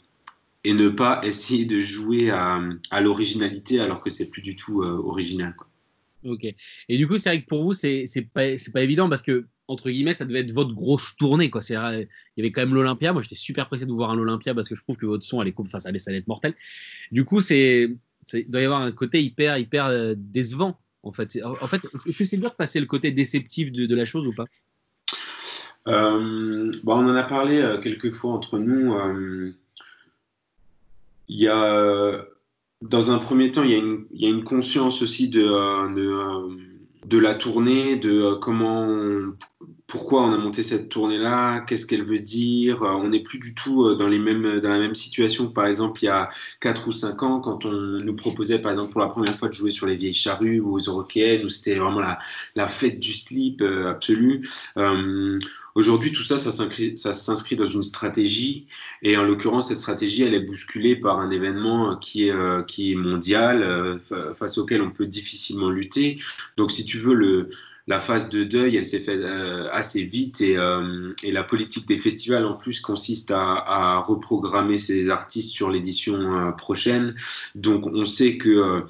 et 0.64 0.74
ne 0.74 0.90
pas 0.90 1.22
essayer 1.24 1.66
de 1.66 1.80
jouer 1.80 2.32
à, 2.32 2.60
à 2.90 3.02
l'originalité 3.02 3.80
alors 3.80 4.02
que 4.02 4.10
c'est 4.10 4.32
plus 4.32 4.42
du 4.42 4.56
tout 4.56 4.82
original. 4.82 5.56
Ok. 6.24 6.46
Et 6.90 6.98
du 6.98 7.08
coup, 7.08 7.20
c'est 7.20 7.30
vrai 7.30 7.42
que 7.44 7.48
pour 7.48 7.64
vous, 7.64 7.74
c'est 7.74 8.08
pas, 8.34 8.46
pas 8.74 8.82
évident 8.82 9.10
parce 9.10 9.22
que 9.22 9.46
entre 9.72 9.90
guillemets, 9.90 10.14
ça 10.14 10.26
devait 10.26 10.42
être 10.42 10.52
votre 10.52 10.74
grosse 10.74 11.16
tournée. 11.16 11.50
Quoi. 11.50 11.62
Il 11.70 11.74
y 11.74 12.42
avait 12.42 12.52
quand 12.52 12.62
même 12.62 12.74
l'Olympia. 12.74 13.14
Moi, 13.14 13.22
j'étais 13.22 13.36
super 13.36 13.68
pressé 13.68 13.86
de 13.86 13.92
vous 13.92 13.96
voir 13.96 14.12
à 14.12 14.16
l'Olympia 14.16 14.54
parce 14.54 14.68
que 14.68 14.76
je 14.76 14.82
trouve 14.82 14.98
que 14.98 15.06
votre 15.06 15.24
son, 15.24 15.42
elle 15.42 15.48
est, 15.48 15.54
enfin, 15.58 15.80
ça 15.80 15.90
allait, 15.90 16.00
être 16.18 16.28
mortel. 16.28 16.54
Du 17.12 17.24
coup, 17.24 17.40
c'est 17.40 17.90
il 18.34 18.50
doit 18.50 18.62
y 18.62 18.66
avoir 18.66 18.82
un 18.82 18.92
côté 18.92 19.22
hyper, 19.22 19.58
hyper 19.58 19.86
euh, 19.86 20.14
décevant. 20.18 20.78
En 21.04 21.14
fait, 21.14 21.40
en 21.44 21.68
fait 21.68 21.82
est-ce 22.06 22.18
que 22.18 22.24
c'est 22.24 22.38
dur 22.38 22.52
de 22.52 22.56
passer 22.56 22.80
le 22.80 22.86
côté 22.86 23.12
déceptif 23.12 23.72
de, 23.72 23.96
la 23.96 24.06
chose 24.06 24.28
ou 24.28 24.34
pas? 24.34 24.46
Euh, 25.88 26.72
bon, 26.84 26.94
On 26.94 27.10
en 27.10 27.16
a 27.16 27.24
parlé 27.24 27.58
euh, 27.58 27.80
quelques 27.80 28.12
fois 28.12 28.34
entre 28.34 28.60
nous. 28.60 28.96
Il 31.28 31.40
y 31.40 31.48
a, 31.48 32.26
dans 32.82 33.12
un 33.12 33.20
premier 33.20 33.52
temps, 33.52 33.64
il 33.64 33.72
y 33.72 34.24
y 34.24 34.26
a 34.28 34.30
une 34.30 34.44
conscience 34.44 35.02
aussi 35.02 35.30
de, 35.30 36.71
de, 37.06 37.18
la 37.18 37.36
tournée, 37.36 37.96
de 37.96 38.34
comment 38.34 38.88
pourquoi 39.92 40.22
on 40.22 40.32
a 40.32 40.38
monté 40.38 40.64
cette 40.64 40.88
tournée-là, 40.88 41.60
qu'est-ce 41.68 41.86
qu'elle 41.86 42.06
veut 42.06 42.20
dire. 42.20 42.82
Euh, 42.82 42.92
on 42.92 43.10
n'est 43.10 43.20
plus 43.20 43.40
du 43.40 43.54
tout 43.54 43.84
euh, 43.84 43.96
dans, 43.96 44.08
les 44.08 44.20
mêmes, 44.20 44.62
dans 44.62 44.70
la 44.70 44.80
même 44.80 44.96
situation 44.96 45.48
que 45.48 45.54
par 45.54 45.66
exemple 45.66 46.02
il 46.02 46.06
y 46.06 46.10
a 46.10 46.30
4 46.62 46.88
ou 46.88 46.94
5 46.94 47.22
ans 47.24 47.42
quand 47.42 47.66
on 47.66 47.72
nous 47.72 48.16
proposait 48.16 48.60
par 48.60 48.72
exemple 48.72 48.94
pour 48.94 49.02
la 49.02 49.08
première 49.08 49.36
fois 49.36 49.50
de 49.50 49.54
jouer 49.54 49.70
sur 49.70 49.86
les 49.86 49.98
vieilles 49.98 50.14
charrues 50.14 50.62
ou 50.62 50.78
aux 50.78 50.80
européennes 50.80 51.44
où 51.44 51.50
c'était 51.50 51.76
vraiment 51.76 52.00
la, 52.00 52.20
la, 52.56 52.70
fête 52.70 53.02
du 53.02 53.14
slip 53.14 53.62
euh, 53.62 53.92
absolue. 53.92 54.48
Aujourd'hui, 55.74 56.12
tout 56.12 56.24
ça, 56.24 56.38
ça 56.38 56.52
s'inscrit 57.14 57.56
dans 57.56 57.64
une 57.64 57.82
stratégie, 57.82 58.68
et 59.04 59.16
en 59.16 59.24
l'occurrence, 59.24 59.70
cette 59.70 59.80
stratégie, 59.80 60.24
elle 60.24 60.34
est 60.34 60.42
bousculée 60.42 60.98
par 60.98 61.22
un 61.22 61.32
événement 61.32 61.96
qui 61.96 62.28
est, 62.28 62.66
qui 62.68 62.92
est 62.92 62.96
mondial, 62.96 64.02
face 64.34 64.58
auquel 64.58 64.82
on 64.82 64.92
peut 64.92 65.06
difficilement 65.06 65.70
lutter. 65.70 66.20
Donc, 66.58 66.74
si 66.74 66.84
tu 66.84 67.00
veux, 67.00 67.14
le, 67.14 67.50
la 67.88 68.00
phase 68.00 68.30
de 68.30 68.44
deuil, 68.44 68.76
elle 68.76 68.86
s'est 68.86 69.00
faite 69.00 69.20
euh, 69.22 69.68
assez 69.72 70.04
vite 70.04 70.42
euh, 70.42 71.14
et, 71.24 71.32
la 71.32 71.44
politique 71.44 71.88
des 71.88 71.98
festivals 71.98 72.46
en 72.46 72.56
plus 72.56 72.80
consiste 72.80 73.32
à, 73.32 74.00
reprogrammer 74.06 74.78
ces 74.78 75.10
artistes 75.10 75.50
sur 75.50 75.70
l'édition 75.70 76.16
euh, 76.16 76.52
prochaine. 76.52 77.16
Donc 77.56 77.88
on 77.88 78.06
sait 78.06 78.38
que 78.38 78.86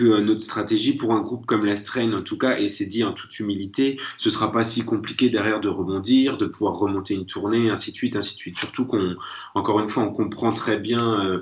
notre 0.00 0.42
stratégie 0.42 0.94
pour 0.94 1.14
un 1.14 1.20
groupe 1.20 1.46
comme 1.46 1.64
l'Estrain, 1.64 2.12
en 2.12 2.20
tout 2.20 2.36
cas, 2.36 2.58
et 2.58 2.68
c'est 2.68 2.84
dit 2.84 3.02
en 3.02 3.12
toute 3.12 3.40
humilité, 3.40 3.98
ce 4.18 4.28
sera 4.28 4.52
pas 4.52 4.62
si 4.62 4.84
compliqué 4.84 5.30
derrière 5.30 5.58
de 5.58 5.70
rebondir, 5.70 6.36
de 6.36 6.44
pouvoir 6.44 6.74
remonter 6.74 7.14
une 7.14 7.24
tournée, 7.24 7.70
ainsi 7.70 7.92
de 7.92 7.96
suite, 7.96 8.14
ainsi 8.14 8.34
de 8.34 8.38
suite. 8.38 8.58
Surtout 8.58 8.84
qu'on, 8.84 9.16
encore 9.54 9.80
une 9.80 9.88
fois, 9.88 10.02
on 10.02 10.12
comprend 10.12 10.52
très 10.52 10.78
bien 10.78 11.40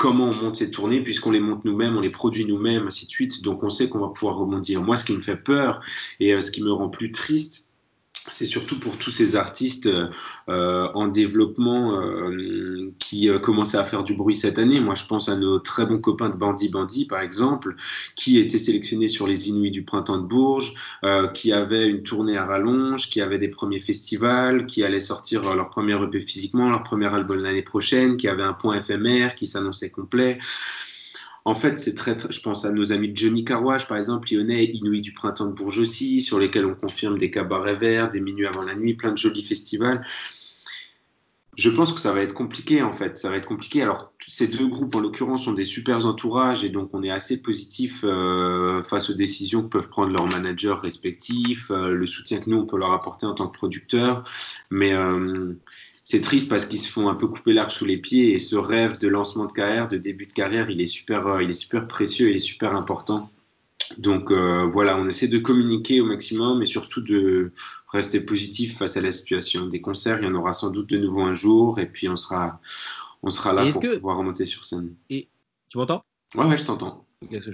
comment 0.00 0.30
on 0.30 0.34
monte 0.34 0.56
ces 0.56 0.70
tournées, 0.70 1.02
puisqu'on 1.02 1.30
les 1.30 1.40
monte 1.40 1.66
nous-mêmes, 1.66 1.94
on 1.94 2.00
les 2.00 2.08
produit 2.08 2.46
nous-mêmes, 2.46 2.86
ainsi 2.86 3.04
de 3.04 3.10
suite. 3.10 3.42
Donc 3.42 3.62
on 3.62 3.68
sait 3.68 3.90
qu'on 3.90 3.98
va 3.98 4.08
pouvoir 4.08 4.38
rebondir. 4.38 4.80
Moi, 4.80 4.96
ce 4.96 5.04
qui 5.04 5.12
me 5.12 5.20
fait 5.20 5.36
peur 5.36 5.82
et 6.20 6.32
euh, 6.32 6.40
ce 6.40 6.50
qui 6.50 6.62
me 6.62 6.72
rend 6.72 6.88
plus 6.88 7.12
triste, 7.12 7.69
c'est 8.28 8.44
surtout 8.44 8.78
pour 8.78 8.98
tous 8.98 9.10
ces 9.10 9.36
artistes 9.36 9.88
euh, 10.48 10.88
en 10.94 11.08
développement 11.08 12.00
euh, 12.00 12.92
qui 12.98 13.28
euh, 13.28 13.38
commençaient 13.38 13.78
à 13.78 13.84
faire 13.84 14.04
du 14.04 14.14
bruit 14.14 14.36
cette 14.36 14.58
année. 14.58 14.80
Moi, 14.80 14.94
je 14.94 15.04
pense 15.06 15.28
à 15.28 15.36
nos 15.36 15.58
très 15.58 15.86
bons 15.86 15.98
copains 15.98 16.28
de 16.28 16.36
Bandy 16.36 16.68
Bandy, 16.68 17.06
par 17.06 17.20
exemple, 17.20 17.76
qui 18.16 18.38
étaient 18.38 18.58
sélectionnés 18.58 19.08
sur 19.08 19.26
les 19.26 19.48
Inuits 19.48 19.70
du 19.70 19.84
printemps 19.84 20.18
de 20.18 20.26
Bourges, 20.26 20.74
qui 21.34 21.52
avaient 21.52 21.88
une 21.88 22.02
tournée 22.02 22.36
à 22.36 22.44
rallonge, 22.44 23.08
qui 23.08 23.20
avaient 23.20 23.38
des 23.38 23.48
premiers 23.48 23.80
festivals, 23.80 24.66
qui 24.66 24.84
allaient 24.84 25.00
sortir 25.00 25.54
leur 25.54 25.70
premier 25.70 25.94
EP 26.02 26.20
physiquement, 26.20 26.70
leur 26.70 26.82
premier 26.82 27.12
album 27.12 27.42
l'année 27.42 27.62
prochaine, 27.62 28.16
qui 28.16 28.28
avaient 28.28 28.42
un 28.42 28.52
point 28.52 28.76
éphémère, 28.76 29.34
qui 29.34 29.46
s'annonçait 29.46 29.90
complet. 29.90 30.38
En 31.44 31.54
fait, 31.54 31.78
c'est 31.78 31.94
très, 31.94 32.16
je 32.28 32.40
pense 32.40 32.64
à 32.64 32.72
nos 32.72 32.92
amis 32.92 33.12
Johnny 33.14 33.44
Carwash, 33.44 33.86
par 33.86 33.96
exemple, 33.96 34.28
lyonnais, 34.32 34.64
Inouï 34.64 35.00
du 35.00 35.12
printemps 35.12 35.46
de 35.46 35.52
Bourges 35.52 35.78
aussi, 35.78 36.20
sur 36.20 36.38
lesquels 36.38 36.66
on 36.66 36.74
confirme 36.74 37.16
des 37.18 37.30
cabarets 37.30 37.74
verts, 37.74 38.10
des 38.10 38.20
minuits 38.20 38.46
avant 38.46 38.62
la 38.62 38.74
nuit, 38.74 38.94
plein 38.94 39.12
de 39.12 39.18
jolis 39.18 39.44
festivals. 39.44 40.04
je 41.56 41.70
pense 41.70 41.92
que 41.92 42.00
ça 42.00 42.12
va 42.12 42.22
être 42.22 42.34
compliqué 42.34 42.82
en 42.82 42.92
fait. 42.92 43.16
Ça 43.16 43.30
va 43.30 43.36
être 43.36 43.46
compliqué. 43.46 43.82
Alors, 43.82 44.12
ces 44.26 44.48
deux 44.48 44.66
groupes 44.66 44.94
en 44.94 45.00
l'occurrence 45.00 45.44
sont 45.44 45.52
des 45.52 45.64
super 45.64 46.06
entourages 46.06 46.64
et 46.64 46.68
donc 46.70 46.90
on 46.92 47.02
est 47.02 47.10
assez 47.10 47.42
positif 47.42 48.04
euh, 48.04 48.82
face 48.82 49.10
aux 49.10 49.14
décisions 49.14 49.62
que 49.62 49.68
peuvent 49.68 49.88
prendre 49.88 50.12
leurs 50.12 50.26
managers 50.28 50.74
respectifs, 50.74 51.70
euh, 51.70 51.92
le 51.92 52.06
soutien 52.06 52.38
que 52.40 52.48
nous 52.50 52.58
on 52.58 52.66
peut 52.66 52.78
leur 52.78 52.92
apporter 52.92 53.26
en 53.26 53.34
tant 53.34 53.48
que 53.48 53.56
producteurs. 53.56 54.24
Mais 54.70 54.94
euh, 54.94 55.54
c'est 56.10 56.20
triste 56.20 56.50
parce 56.50 56.66
qu'ils 56.66 56.80
se 56.80 56.90
font 56.90 57.08
un 57.08 57.14
peu 57.14 57.28
couper 57.28 57.52
l'arche 57.52 57.76
sous 57.78 57.84
les 57.84 57.96
pieds 57.96 58.32
et 58.32 58.40
ce 58.40 58.56
rêve 58.56 58.98
de 58.98 59.06
lancement 59.06 59.46
de 59.46 59.52
carrière, 59.52 59.86
de 59.86 59.96
début 59.96 60.26
de 60.26 60.32
carrière, 60.32 60.68
il 60.68 60.80
est 60.80 60.86
super, 60.86 61.40
il 61.40 61.48
est 61.48 61.54
super 61.54 61.86
précieux, 61.86 62.30
il 62.30 62.34
est 62.34 62.40
super 62.40 62.74
important. 62.74 63.30
Donc 63.96 64.32
voilà, 64.32 64.98
on 64.98 65.06
essaie 65.06 65.28
de 65.28 65.38
communiquer 65.38 66.00
au 66.00 66.06
maximum 66.06 66.62
et 66.62 66.66
surtout 66.66 67.00
de 67.00 67.52
rester 67.92 68.18
positif 68.18 68.76
face 68.76 68.96
à 68.96 69.00
la 69.00 69.12
situation. 69.12 69.68
Des 69.68 69.80
concerts, 69.80 70.18
il 70.20 70.24
y 70.24 70.28
en 70.28 70.34
aura 70.34 70.52
sans 70.52 70.72
doute 70.72 70.90
de 70.90 70.98
nouveau 70.98 71.20
un 71.20 71.34
jour, 71.34 71.78
et 71.78 71.86
puis 71.86 72.08
on 72.08 72.16
sera, 72.16 72.60
on 73.22 73.30
sera 73.30 73.52
là 73.52 73.70
pour 73.70 73.80
pouvoir 73.80 74.16
remonter 74.16 74.46
sur 74.46 74.64
scène. 74.64 74.96
Et 75.10 75.28
tu 75.68 75.78
m'entends? 75.78 76.04
Ouais, 76.34 76.44
ouais, 76.44 76.56
je 76.56 76.64
t'entends. 76.64 77.06
Est-ce 77.28 77.50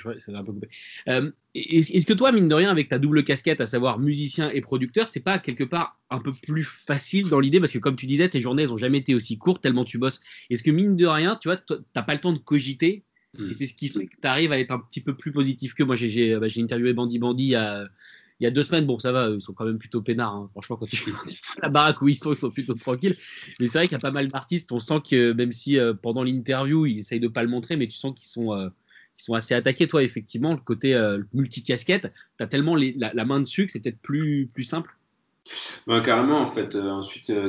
que 2.06 2.12
toi, 2.12 2.30
mine 2.30 2.46
de 2.46 2.54
rien, 2.54 2.70
avec 2.70 2.88
ta 2.88 2.98
double 2.98 3.24
casquette, 3.24 3.60
à 3.60 3.66
savoir 3.66 3.98
musicien 3.98 4.50
et 4.50 4.60
producteur, 4.60 5.08
c'est 5.08 5.24
pas 5.24 5.38
quelque 5.38 5.64
part 5.64 5.98
un 6.10 6.20
peu 6.20 6.32
plus 6.32 6.62
facile 6.62 7.28
dans 7.28 7.40
l'idée? 7.40 7.58
Parce 7.58 7.72
que, 7.72 7.78
comme 7.78 7.96
tu 7.96 8.06
disais, 8.06 8.28
tes 8.28 8.40
journées, 8.40 8.62
elles 8.62 8.68
n'ont 8.68 8.76
jamais 8.76 8.98
été 8.98 9.14
aussi 9.14 9.38
courtes, 9.38 9.62
tellement 9.62 9.84
tu 9.84 9.98
bosses. 9.98 10.20
Est-ce 10.50 10.62
que, 10.62 10.70
mine 10.70 10.94
de 10.94 11.06
rien, 11.06 11.36
tu 11.36 11.48
vois, 11.48 11.56
t'as 11.92 12.02
pas 12.02 12.14
le 12.14 12.20
temps 12.20 12.32
de 12.32 12.38
cogiter? 12.38 13.02
Hmm. 13.36 13.50
Et 13.50 13.54
c'est 13.54 13.66
ce 13.66 13.74
qui 13.74 13.88
fait 13.88 14.06
que 14.06 14.14
tu 14.20 14.28
arrives 14.28 14.52
à 14.52 14.58
être 14.58 14.70
un 14.70 14.78
petit 14.78 15.00
peu 15.00 15.16
plus 15.16 15.32
positif 15.32 15.74
que 15.74 15.82
moi. 15.82 15.96
J'ai 15.96 16.38
bah, 16.38 16.46
interviewé 16.56 16.92
Bandy 16.92 17.18
Bandy 17.18 17.44
il 17.44 17.50
y 17.50 17.54
a 17.56 17.88
il 18.38 18.44
y 18.44 18.46
a 18.46 18.50
deux 18.50 18.62
semaines, 18.62 18.84
bon, 18.84 18.98
ça 18.98 19.12
va, 19.12 19.30
ils 19.30 19.40
sont 19.40 19.54
quand 19.54 19.64
même 19.64 19.78
plutôt 19.78 20.02
peinards. 20.02 20.34
Hein. 20.34 20.48
Franchement, 20.52 20.76
quand 20.76 20.86
tu 20.86 21.02
la 21.62 21.68
baraque 21.68 22.02
où 22.02 22.08
ils 22.08 22.18
sont, 22.18 22.34
ils 22.34 22.36
sont 22.36 22.50
plutôt 22.50 22.74
tranquilles. 22.74 23.16
Mais 23.58 23.66
c'est 23.66 23.78
vrai 23.78 23.86
qu'il 23.86 23.94
y 23.94 23.96
a 23.96 24.00
pas 24.00 24.10
mal 24.10 24.28
d'artistes. 24.28 24.72
On 24.72 24.78
sent 24.78 25.00
que 25.08 25.32
même 25.32 25.52
si 25.52 25.78
euh, 25.78 25.94
pendant 25.94 26.22
l'interview, 26.22 26.84
ils 26.84 26.98
essayent 26.98 27.20
de 27.20 27.28
pas 27.28 27.42
le 27.42 27.48
montrer, 27.48 27.76
mais 27.76 27.86
tu 27.86 27.96
sens 27.96 28.14
qu'ils 28.14 28.28
sont, 28.28 28.52
euh, 28.52 28.68
sont 29.16 29.34
assez 29.34 29.54
attaqués. 29.54 29.86
Toi, 29.88 30.02
effectivement, 30.02 30.52
le 30.52 30.60
côté 30.60 30.94
euh, 30.94 31.22
multicasquette, 31.32 32.12
tu 32.38 32.44
as 32.44 32.46
tellement 32.46 32.76
la, 32.76 33.12
la, 33.14 33.24
main 33.24 33.40
dessus 33.40 33.66
que 33.66 33.72
c'est 33.72 33.80
peut-être 33.80 34.00
plus, 34.00 34.48
plus 34.52 34.64
simple. 34.64 34.96
Ben, 35.86 36.00
carrément, 36.00 36.40
en 36.40 36.48
fait. 36.48 36.74
Euh, 36.74 36.90
ensuite, 36.90 37.30
euh, 37.30 37.48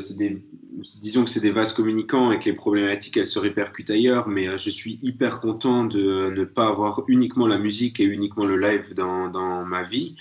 disons 1.02 1.24
que 1.24 1.30
c'est 1.30 1.40
des 1.40 1.52
vases 1.52 1.74
communicants 1.74 2.32
et 2.32 2.40
que 2.40 2.46
les 2.46 2.54
problématiques, 2.54 3.18
elles 3.18 3.28
se 3.28 3.40
répercutent 3.40 3.90
ailleurs, 3.90 4.28
mais 4.28 4.48
euh, 4.48 4.58
je 4.58 4.70
suis 4.70 5.00
hyper 5.02 5.40
content 5.40 5.86
de 5.86 6.30
ne 6.30 6.44
pas 6.44 6.68
avoir 6.68 7.04
uniquement 7.08 7.48
la 7.48 7.58
musique 7.58 8.00
et 8.00 8.04
uniquement 8.04 8.46
le 8.46 8.58
live 8.58 8.94
dans, 8.94 9.66
ma 9.66 9.82
vie. 9.84 10.16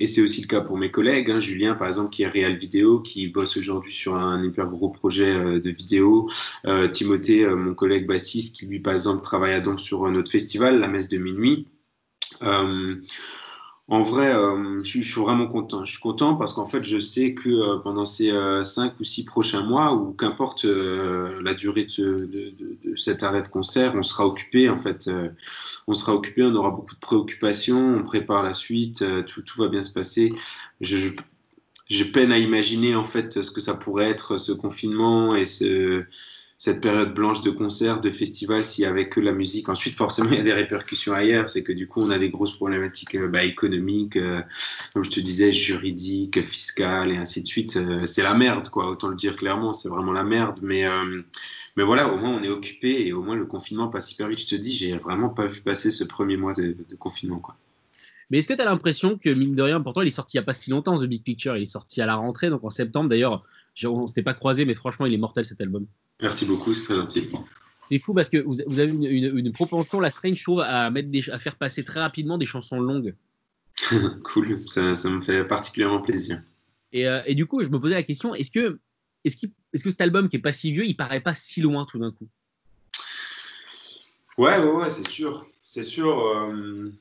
et 0.00 0.06
c'est 0.06 0.22
aussi 0.22 0.42
le 0.42 0.46
cas 0.46 0.60
pour 0.60 0.78
mes 0.78 0.90
collègues. 0.90 1.30
Hein. 1.30 1.40
Julien, 1.40 1.74
par 1.74 1.88
exemple, 1.88 2.10
qui 2.10 2.22
est 2.22 2.28
réel 2.28 2.56
vidéo, 2.56 3.00
qui 3.00 3.28
bosse 3.28 3.56
aujourd'hui 3.56 3.92
sur 3.92 4.14
un 4.14 4.42
hyper 4.42 4.68
gros 4.68 4.88
projet 4.88 5.60
de 5.60 5.70
vidéo. 5.70 6.28
Timothée, 6.92 7.46
mon 7.46 7.74
collègue 7.74 8.06
bassiste, 8.06 8.56
qui 8.56 8.66
lui, 8.66 8.80
par 8.80 8.92
exemple, 8.92 9.22
travaille 9.22 9.60
donc 9.62 9.80
sur 9.80 10.08
notre 10.10 10.30
festival, 10.30 10.80
la 10.80 10.88
messe 10.88 11.08
de 11.08 11.18
minuit. 11.18 11.66
En 13.88 14.02
vrai, 14.02 14.34
euh, 14.34 14.82
je, 14.82 15.00
suis, 15.00 15.20
vraiment 15.20 15.46
content. 15.46 15.84
Je 15.84 15.92
suis 15.92 16.00
content 16.00 16.34
parce 16.34 16.52
qu'en 16.52 16.66
fait, 16.66 16.82
je 16.82 16.98
sais 16.98 17.34
que 17.34 17.48
euh, 17.48 17.78
pendant 17.78 18.04
ces 18.04 18.32
euh, 18.32 18.64
cinq 18.64 18.98
ou 18.98 19.04
six 19.04 19.24
prochains 19.24 19.62
mois, 19.62 19.94
ou 19.94 20.12
qu'importe 20.12 20.64
la 20.64 21.54
durée 21.54 21.86
de, 21.96 22.96
cet 22.96 23.22
arrêt 23.22 23.42
de 23.42 23.48
concert, 23.48 23.94
on 23.94 24.02
sera 24.02 24.26
occupé. 24.26 24.68
En 24.68 24.78
fait, 24.78 25.08
on 25.86 25.94
sera 25.94 26.14
occupé, 26.14 26.42
on 26.42 26.54
aura 26.56 26.70
beaucoup 26.70 26.94
de 26.96 27.00
préoccupations, 27.00 27.94
on 27.94 28.02
prépare 28.02 28.42
la 28.42 28.54
suite, 28.54 29.04
tout, 29.26 29.42
va 29.56 29.68
bien 29.68 29.84
se 29.84 29.92
passer. 29.92 30.32
Je, 30.80 31.10
peine 32.12 32.32
à 32.32 32.38
imaginer 32.38 32.96
en 32.96 33.04
fait 33.04 33.40
ce 33.42 33.50
que 33.52 33.60
ça 33.60 33.74
pourrait 33.74 34.10
être 34.10 34.36
ce 34.36 34.50
confinement 34.50 35.36
et 35.36 35.46
ce 35.46 36.04
cette 36.58 36.80
période 36.80 37.12
blanche 37.12 37.42
de 37.42 37.50
concerts, 37.50 38.00
de 38.00 38.10
festivals, 38.10 38.64
s'il 38.64 38.84
n'y 38.84 38.90
avait 38.90 39.08
que 39.10 39.20
la 39.20 39.32
musique. 39.32 39.68
Ensuite, 39.68 39.94
forcément, 39.94 40.30
il 40.32 40.38
y 40.38 40.40
a 40.40 40.42
des 40.42 40.52
répercussions 40.52 41.12
ailleurs. 41.12 41.50
C'est 41.50 41.62
que 41.62 41.72
du 41.72 41.86
coup, 41.86 42.00
on 42.00 42.10
a 42.10 42.18
des 42.18 42.30
grosses 42.30 42.56
problématiques 42.56 43.14
euh, 43.14 43.28
bah, 43.28 43.44
économiques, 43.44 44.16
euh, 44.16 44.40
comme 44.94 45.04
je 45.04 45.10
te 45.10 45.20
disais, 45.20 45.52
juridiques, 45.52 46.42
fiscales 46.42 47.12
et 47.12 47.16
ainsi 47.18 47.42
de 47.42 47.46
suite. 47.46 47.76
Euh, 47.76 48.06
c'est 48.06 48.22
la 48.22 48.34
merde, 48.34 48.68
quoi. 48.68 48.88
Autant 48.88 49.08
le 49.08 49.16
dire 49.16 49.36
clairement, 49.36 49.74
c'est 49.74 49.88
vraiment 49.88 50.12
la 50.12 50.24
merde. 50.24 50.58
Mais, 50.62 50.86
mais 51.76 51.84
voilà, 51.84 52.12
au 52.12 52.16
moins, 52.16 52.30
on 52.30 52.42
est 52.42 52.48
occupé 52.48 53.06
et 53.06 53.12
au 53.12 53.22
moins, 53.22 53.36
le 53.36 53.46
confinement 53.46 53.88
passe 53.88 54.10
hyper 54.12 54.28
vite. 54.28 54.40
Je 54.40 54.46
te 54.46 54.54
dis, 54.54 54.74
j'ai 54.74 54.96
vraiment 54.96 55.28
pas 55.28 55.46
vu 55.46 55.60
passer 55.60 55.90
ce 55.90 56.04
premier 56.04 56.36
mois 56.36 56.54
de, 56.54 56.74
confinement, 56.98 57.38
quoi. 57.38 57.56
Mais 58.28 58.38
est-ce 58.38 58.48
que 58.48 58.54
tu 58.54 58.60
as 58.60 58.64
l'impression 58.64 59.18
que, 59.18 59.28
mine 59.28 59.54
de 59.54 59.62
rien, 59.62 59.80
pourtant, 59.80 60.02
il 60.02 60.08
est 60.08 60.10
sorti 60.10 60.36
il 60.36 60.40
n'y 60.40 60.42
a 60.42 60.46
pas 60.46 60.54
si 60.54 60.70
longtemps, 60.70 60.96
The 60.96 61.04
Big 61.04 61.22
Picture, 61.22 61.56
il 61.56 61.62
est 61.62 61.66
sorti 61.66 62.02
à 62.02 62.06
la 62.06 62.16
rentrée, 62.16 62.50
donc 62.50 62.64
en 62.64 62.70
septembre. 62.70 63.08
D'ailleurs, 63.08 63.44
on 63.84 64.02
ne 64.02 64.06
s'était 64.06 64.24
pas 64.24 64.34
croisé, 64.34 64.64
mais 64.64 64.74
franchement, 64.74 65.06
il 65.06 65.14
est 65.14 65.18
mortel 65.18 65.44
cet 65.44 65.60
album. 65.60 65.86
Merci 66.20 66.46
beaucoup, 66.46 66.74
c'est 66.74 66.84
très 66.84 66.96
gentil. 66.96 67.28
C'est 67.88 67.98
fou 67.98 68.14
parce 68.14 68.28
que 68.28 68.38
vous, 68.38 68.60
avez 68.60 68.90
une, 68.90 69.52
propension, 69.52 70.00
la 70.00 70.10
Strange, 70.10 70.38
je 70.38 70.42
trouve, 70.42 70.60
à, 70.60 70.90
mettre 70.90 71.08
à 71.32 71.38
faire 71.38 71.56
passer 71.56 71.84
très 71.84 72.00
rapidement 72.00 72.38
des 72.38 72.46
chansons 72.46 72.80
longues. 72.80 73.14
cool, 74.24 74.62
ça, 74.68 74.82
me 74.82 75.20
fait 75.20 75.44
particulièrement 75.44 76.00
plaisir. 76.00 76.42
Euh, 76.94 77.22
et, 77.26 77.34
du 77.34 77.46
coup, 77.46 77.62
je 77.62 77.68
me 77.68 77.78
posais 77.78 77.94
la 77.94 78.02
question 78.02 78.34
est-ce 78.34 78.50
que, 78.50 78.80
est 79.24 79.28
-ce, 79.28 79.50
est 79.72 79.78
-ce 79.78 79.84
que 79.84 79.90
cet 79.90 80.00
album 80.00 80.28
qui 80.28 80.36
est 80.36 80.40
pas 80.40 80.52
si 80.52 80.72
vieux, 80.72 80.86
il 80.86 80.96
paraît 80.96 81.20
pas 81.20 81.34
si 81.34 81.60
loin 81.60 81.84
tout 81.84 81.98
d'un 81.98 82.10
coup? 82.10 82.28
Ouais, 84.38 84.58
ouais, 84.58 84.70
ouais, 84.70 84.90
c'est 84.90 85.08
sûr. 85.08 85.46
C'est 85.62 85.82
sûr. 85.82 86.18
Euh, 86.18 86.92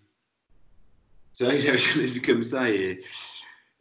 c'est 1.34 1.46
vrai 1.46 1.58
que 1.58 1.64
j'avais 1.64 1.78
jamais 1.94 2.08
vu 2.08 2.22
comme 2.22 2.44
ça 2.44 2.70
et 2.70 3.02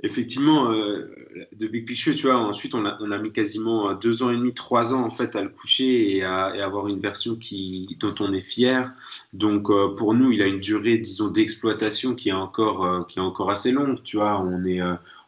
effectivement, 0.02 0.70
euh, 0.70 1.14
de 1.56 1.66
Big 1.66 1.86
Picture, 1.86 2.14
tu 2.14 2.26
vois, 2.26 2.36
ensuite 2.36 2.74
on 2.74 2.84
a, 2.84 3.18
mis 3.18 3.32
quasiment 3.32 3.90
euh, 3.90 3.94
deux 3.94 4.22
ans 4.22 4.30
et 4.30 4.36
demi, 4.36 4.52
trois 4.52 4.92
ans 4.92 5.02
en 5.02 5.10
fait 5.10 5.36
à 5.36 5.42
le 5.42 5.48
coucher 5.48 6.16
et 6.16 6.24
à, 6.24 6.46
avoir 6.64 6.88
une 6.88 6.98
version 6.98 7.36
qui, 7.36 7.96
dont 8.00 8.14
on 8.20 8.32
est 8.32 8.40
fier. 8.40 8.92
Donc 9.32 9.70
euh, 9.70 9.94
pour 9.94 10.14
nous, 10.14 10.32
il 10.32 10.42
a 10.42 10.46
une 10.46 10.60
durée, 10.60 10.98
disons, 10.98 11.28
d'exploitation 11.28 12.14
qui 12.14 12.30
est 12.30 12.32
encore, 12.32 13.06
qui 13.06 13.18
est 13.18 13.22
encore 13.22 13.50
assez 13.50 13.72
longue. 13.72 14.02
Tu 14.02 14.16
vois, 14.16 14.40
on 14.40 14.64
est, 14.64 14.80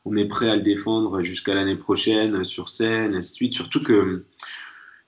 on 0.04 0.16
est 0.16 0.26
prêt 0.26 0.48
à 0.48 0.56
le 0.56 0.62
défendre 0.62 1.20
jusqu'à 1.20 1.54
l'année 1.54 1.76
prochaine 1.76 2.44
sur 2.44 2.68
scène, 2.68 3.14
et 3.14 3.16
ainsi 3.16 3.30
de 3.30 3.36
suite. 3.36 3.52
Surtout 3.54 3.80
que 3.80 4.24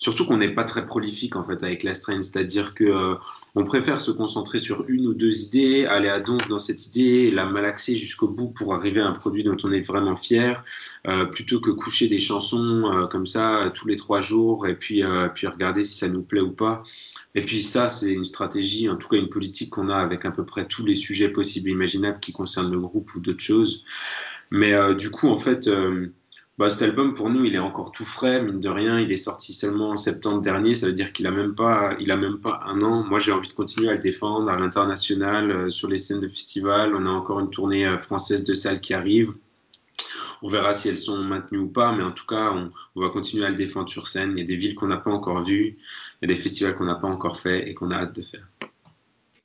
Surtout 0.01 0.27
qu'on 0.27 0.37
n'est 0.37 0.55
pas 0.55 0.63
très 0.63 0.87
prolifique 0.87 1.35
en 1.35 1.43
fait 1.43 1.61
avec 1.65 1.83
la 1.83 1.93
strain, 1.93 2.23
c'est-à-dire 2.23 2.75
que 2.75 2.85
euh, 2.85 3.15
on 3.57 3.65
préfère 3.65 4.01
se 4.01 4.13
concentrer 4.13 4.61
sur 4.61 4.85
une 4.87 5.09
ou 5.09 5.15
deux 5.15 5.41
idées, 5.41 5.87
aller 5.87 6.09
à 6.09 6.21
donf 6.21 6.47
dans 6.47 6.61
cette 6.61 6.87
idée, 6.87 7.33
la 7.33 7.47
malaxer 7.47 7.97
jusqu'au 7.97 8.29
bout 8.29 8.47
pour 8.47 8.75
arriver 8.75 9.01
à 9.01 9.09
un 9.09 9.13
produit 9.13 9.43
dont 9.43 9.57
on 9.65 9.73
est 9.73 9.81
vraiment 9.81 10.15
fier, 10.15 10.63
euh, 11.09 11.25
plutôt 11.25 11.59
que 11.59 11.71
coucher 11.71 12.07
des 12.07 12.21
chansons 12.21 12.93
euh, 12.93 13.07
comme 13.09 13.27
ça 13.27 13.73
tous 13.75 13.89
les 13.89 13.97
trois 13.97 14.21
jours 14.21 14.69
et 14.69 14.77
puis 14.77 15.03
puis 15.35 15.49
regarder 15.49 15.83
si 15.83 15.99
ça 15.99 16.09
nous 16.09 16.23
plaît 16.23 16.43
ou 16.43 16.53
pas. 16.53 16.85
Et 17.35 17.41
puis 17.41 17.65
ça, 17.65 17.89
c'est 17.89 18.13
une 18.13 18.25
stratégie, 18.25 18.89
en 18.89 18.97
tout 18.97 19.09
cas 19.09 19.17
une 19.17 19.29
politique 19.29 19.71
qu'on 19.71 19.89
a 19.89 19.97
avec 19.97 20.25
à 20.25 20.31
peu 20.31 20.45
près 20.45 20.67
tous 20.67 20.87
les 20.87 20.95
sujets 20.95 21.29
possibles 21.29 21.71
et 21.71 21.73
imaginables 21.73 22.21
qui 22.21 22.33
concernent 22.33 22.71
le 22.71 22.79
groupe 22.79 23.13
ou 23.17 23.21
d'autres 23.21 23.41
choses. 23.41 23.83
Mais 24.51 24.73
du 24.95 25.11
coup, 25.11 25.29
en 25.29 25.37
fait 25.37 25.69
bah, 26.59 26.71
cet 26.71 26.83
album, 26.83 27.15
pour 27.15 27.31
nous, 27.31 27.45
il 27.45 27.55
est 27.55 27.61
encore 27.61 27.93
tout 27.93 28.05
frais, 28.05 28.43
mine 28.43 28.59
de 28.59 28.69
rien. 28.69 28.99
Il 28.99 29.13
est 29.13 29.17
sorti 29.17 29.55
seulement 29.55 29.91
en 29.91 29.97
septembre 29.97 30.43
dernier. 30.43 30.75
Ça 30.75 30.87
veut 30.87 30.93
dire 30.93 31.13
qu'il 31.13 31.29
a 31.29 31.31
même 31.31 31.55
pas, 31.55 31.97
un 32.67 32.83
an. 32.83 33.05
Moi, 33.05 33.21
j'ai 33.21 33.31
envie 33.31 33.49
de 33.49 33.53
continuer 33.53 33.89
à 33.89 33.93
le 33.93 34.01
défendre 34.01 34.51
à 34.51 34.57
l'international, 34.57 35.51
euh, 35.53 35.71
sur 35.71 35.89
les 35.89 35.99
scènes 35.99 36.21
de 36.21 36.29
festival. 36.29 36.97
On 36.97 37.07
a 37.07 37.11
encore 37.11 37.39
une 37.39 37.51
tournée 37.51 37.87
euh, 37.87 37.99
française 37.99 38.43
de 38.43 38.55
salles 38.55 38.81
qui 38.81 38.93
arrive. 38.93 39.33
On 40.43 40.49
verra 40.49 40.75
si 40.75 40.89
elles 40.89 40.99
sont 40.99 41.23
maintenues 41.23 41.59
ou 41.59 41.69
pas, 41.69 41.93
mais 41.93 42.03
en 42.03 42.13
tout 42.13 42.27
cas, 42.27 42.53
on, 42.53 42.71
on 42.97 43.01
va 43.03 43.11
continuer 43.11 43.47
à 43.47 43.51
le 43.51 43.57
défendre 43.57 43.89
sur 43.89 44.09
scène. 44.09 44.33
Il 44.37 44.41
y 44.41 44.43
a 44.43 44.47
des 44.47 44.57
villes 44.57 44.75
qu'on 44.75 44.89
n'a 44.89 44.97
pas 44.97 45.11
encore 45.11 45.43
vues, 45.43 45.77
il 46.23 46.29
y 46.29 46.33
a 46.33 46.35
des 46.35 46.41
festivals 46.41 46.77
qu'on 46.77 46.85
n'a 46.85 46.95
pas 46.97 47.09
encore 47.09 47.39
fait 47.41 47.69
et 47.69 47.75
qu'on 47.75 47.91
a 47.91 47.97
hâte 47.97 48.17
de 48.17 48.23
faire. 48.23 48.47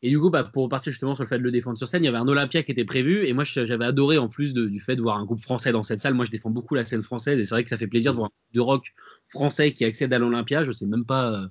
Et 0.04 0.10
du 0.10 0.20
coup, 0.20 0.30
bah, 0.30 0.44
pour 0.44 0.68
partir 0.68 0.92
justement 0.92 1.16
sur 1.16 1.24
le 1.24 1.30
fait 1.30 1.38
de 1.38 1.44
le 1.44 1.52
défendre 1.52 1.78
sur 1.78 1.88
scène, 1.88 2.04
il 2.04 2.08
y 2.08 2.10
avait 2.10 2.18
un 2.18 2.28
Olympia 2.28 2.62
qui 2.62 2.74
était 2.74 2.84
prévu. 2.84 3.26
Et 3.26 3.32
moi, 3.32 3.46
j'avais 3.46 3.86
adoré 3.86 4.18
en 4.18 4.28
plus 4.28 4.54
du 4.54 4.82
fait 4.82 4.98
de 4.98 5.02
voir 5.02 5.18
un 5.18 5.24
groupe 5.24 5.40
français 5.40 5.72
dans 5.72 5.84
cette 5.84 6.02
salle. 6.02 6.14
Moi, 6.14 6.26
je 6.26 6.32
défends 6.32 6.50
beaucoup 6.50 6.76
la 6.76 6.84
scène 6.84 7.04
française. 7.04 7.40
Et 7.40 7.46
c'est 7.46 7.56
vrai 7.56 7.64
que 7.64 7.70
ça 7.70 7.78
fait 7.78 7.88
plaisir 7.88 8.12
de 8.12 8.18
voir 8.18 8.26
un 8.26 8.36
groupe 8.36 8.54
de 8.54 8.60
rock 8.60 8.94
français 9.30 9.72
qui 9.72 9.86
accède 9.86 10.12
à 10.12 10.20
l'Olympia. 10.20 10.66
Je 10.66 10.74
sais 10.74 10.86
même 10.86 11.06
pas, 11.06 11.32
euh, 11.32 11.48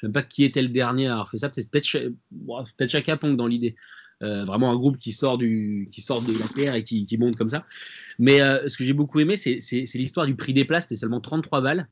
sais 0.00 0.08
même 0.08 0.12
pas 0.12 0.22
qui 0.22 0.44
était 0.44 0.60
le 0.60 0.68
dernier 0.68 1.06
à 1.06 1.12
avoir 1.12 1.30
fait 1.30 1.38
ça. 1.38 1.48
C'est 1.50 1.70
peut-être 1.70 2.12
peut 2.76 3.16
Pong 3.16 3.34
dans 3.34 3.46
l'idée. 3.46 3.74
Euh, 4.22 4.44
vraiment 4.44 4.70
un 4.70 4.76
groupe 4.76 4.98
qui 4.98 5.12
sort, 5.12 5.38
du, 5.38 5.88
qui 5.90 6.02
sort 6.02 6.22
de 6.22 6.38
la 6.38 6.48
terre 6.48 6.74
et 6.74 6.84
qui, 6.84 7.06
monte 7.18 7.36
comme 7.36 7.48
ça. 7.48 7.64
Mais 8.18 8.42
euh, 8.42 8.68
ce 8.68 8.76
que 8.76 8.84
j'ai 8.84 8.92
beaucoup 8.92 9.20
aimé, 9.20 9.36
c'est 9.36 9.58
l'histoire 9.94 10.26
du 10.26 10.36
prix 10.36 10.52
des 10.52 10.66
places. 10.66 10.84
C'était 10.84 10.96
seulement 10.96 11.20
33 11.20 11.62
balles. 11.62 11.88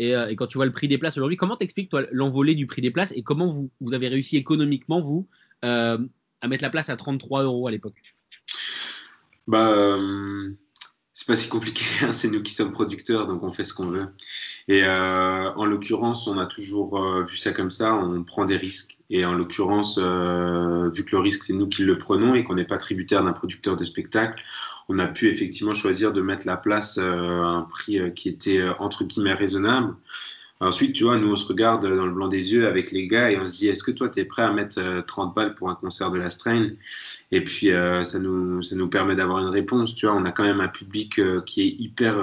Euh, 0.00 0.28
et, 0.28 0.36
quand 0.36 0.46
tu 0.46 0.58
vois 0.58 0.66
le 0.66 0.72
prix 0.72 0.88
des 0.88 0.98
places 0.98 1.16
aujourd'hui, 1.16 1.36
comment 1.36 1.56
t'expliques 1.56 1.90
toi 1.90 2.02
l'envolée 2.10 2.54
du 2.54 2.66
prix 2.66 2.82
des 2.82 2.90
places 2.90 3.12
et 3.16 3.22
comment 3.22 3.52
vous, 3.52 3.70
vous 3.80 3.94
avez 3.94 4.08
réussi 4.08 4.36
économiquement, 4.36 5.00
vous, 5.00 5.28
euh, 5.64 5.98
à 6.40 6.48
mettre 6.48 6.62
la 6.62 6.70
place 6.70 6.88
à 6.88 6.96
33 6.96 7.42
euros 7.42 7.66
à 7.66 7.70
l'époque? 7.70 8.00
Bah, 9.46 9.72
euh, 9.72 10.50
c'est 11.12 11.26
pas 11.26 11.36
si 11.36 11.48
compliqué, 11.48 11.84
hein. 12.02 12.14
c'est 12.14 12.28
nous 12.28 12.42
qui 12.42 12.52
sommes 12.52 12.72
producteurs, 12.72 13.26
donc 13.26 13.42
on 13.42 13.50
fait 13.50 13.64
ce 13.64 13.74
qu'on 13.74 13.88
veut. 13.88 14.08
Et 14.68 14.82
euh, 14.84 15.52
en 15.52 15.66
l'occurrence, 15.66 16.26
on 16.26 16.38
a 16.38 16.46
toujours 16.46 17.00
vu 17.22 17.36
ça 17.36 17.52
comme 17.52 17.70
ça, 17.70 17.94
on 17.94 18.24
prend 18.24 18.44
des 18.44 18.56
risques. 18.56 18.99
Et 19.10 19.24
en 19.24 19.34
l'occurrence, 19.34 19.98
euh, 20.00 20.88
vu 20.90 21.04
que 21.04 21.16
le 21.16 21.18
risque, 21.20 21.44
c'est 21.44 21.52
nous 21.52 21.68
qui 21.68 21.82
le 21.82 21.98
prenons 21.98 22.34
et 22.34 22.44
qu'on 22.44 22.54
n'est 22.54 22.64
pas 22.64 22.78
tributaire 22.78 23.24
d'un 23.24 23.32
producteur 23.32 23.76
de 23.76 23.84
spectacle, 23.84 24.40
on 24.88 24.98
a 24.98 25.06
pu 25.06 25.28
effectivement 25.28 25.74
choisir 25.74 26.12
de 26.12 26.20
mettre 26.20 26.46
la 26.46 26.56
place 26.56 26.98
à 26.98 27.02
un 27.02 27.62
prix 27.62 28.00
qui 28.14 28.28
était 28.28 28.62
entre 28.78 29.04
guillemets 29.04 29.34
raisonnable. 29.34 29.94
Ensuite, 30.58 30.94
tu 30.94 31.04
vois, 31.04 31.16
nous, 31.16 31.30
on 31.30 31.36
se 31.36 31.46
regarde 31.46 31.86
dans 31.96 32.06
le 32.06 32.12
blanc 32.12 32.28
des 32.28 32.52
yeux 32.52 32.66
avec 32.66 32.90
les 32.90 33.06
gars 33.06 33.30
et 33.30 33.38
on 33.38 33.44
se 33.44 33.56
dit, 33.56 33.68
est-ce 33.68 33.82
que 33.82 33.92
toi, 33.92 34.08
tu 34.08 34.20
es 34.20 34.24
prêt 34.24 34.42
à 34.42 34.52
mettre 34.52 35.04
30 35.06 35.34
balles 35.34 35.54
pour 35.54 35.70
un 35.70 35.74
concert 35.74 36.10
de 36.10 36.18
la 36.18 36.28
Strain? 36.28 36.70
Et 37.30 37.42
puis, 37.42 37.70
ça, 38.02 38.18
nous, 38.18 38.62
ça 38.62 38.74
nous 38.74 38.88
permet 38.88 39.14
d'avoir 39.14 39.38
une 39.38 39.48
réponse. 39.48 39.94
Tu 39.94 40.06
vois, 40.06 40.14
on 40.14 40.24
a 40.24 40.32
quand 40.32 40.44
même 40.44 40.60
un 40.60 40.68
public 40.68 41.20
qui 41.46 41.62
est 41.62 41.68
hyper 41.78 42.16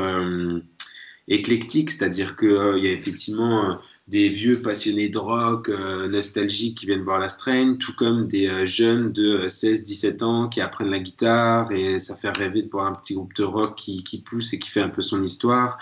éclectique, 1.27 1.91
c'est-à-dire 1.91 2.35
qu'il 2.35 2.49
euh, 2.49 2.79
y 2.79 2.87
a 2.87 2.91
effectivement 2.91 3.69
euh, 3.69 3.73
des 4.07 4.29
vieux 4.29 4.61
passionnés 4.61 5.09
de 5.09 5.17
rock, 5.17 5.69
euh, 5.69 6.07
nostalgiques 6.07 6.77
qui 6.77 6.85
viennent 6.85 7.03
voir 7.03 7.19
la 7.19 7.29
strain, 7.29 7.75
tout 7.75 7.93
comme 7.95 8.27
des 8.27 8.65
jeunes 8.65 9.11
de 9.11 9.47
16-17 9.47 10.23
ans 10.23 10.47
qui 10.47 10.61
apprennent 10.61 10.91
la 10.91 10.99
guitare 10.99 11.71
et 11.71 11.99
ça 11.99 12.15
fait 12.15 12.29
rêver 12.29 12.61
de 12.61 12.69
voir 12.69 12.85
un 12.85 12.93
petit 12.93 13.15
groupe 13.15 13.33
de 13.35 13.43
rock 13.43 13.75
qui, 13.75 14.23
pousse 14.25 14.53
et 14.53 14.59
qui 14.59 14.69
fait 14.69 14.81
un 14.81 14.89
peu 14.89 15.01
son 15.01 15.23
histoire. 15.23 15.77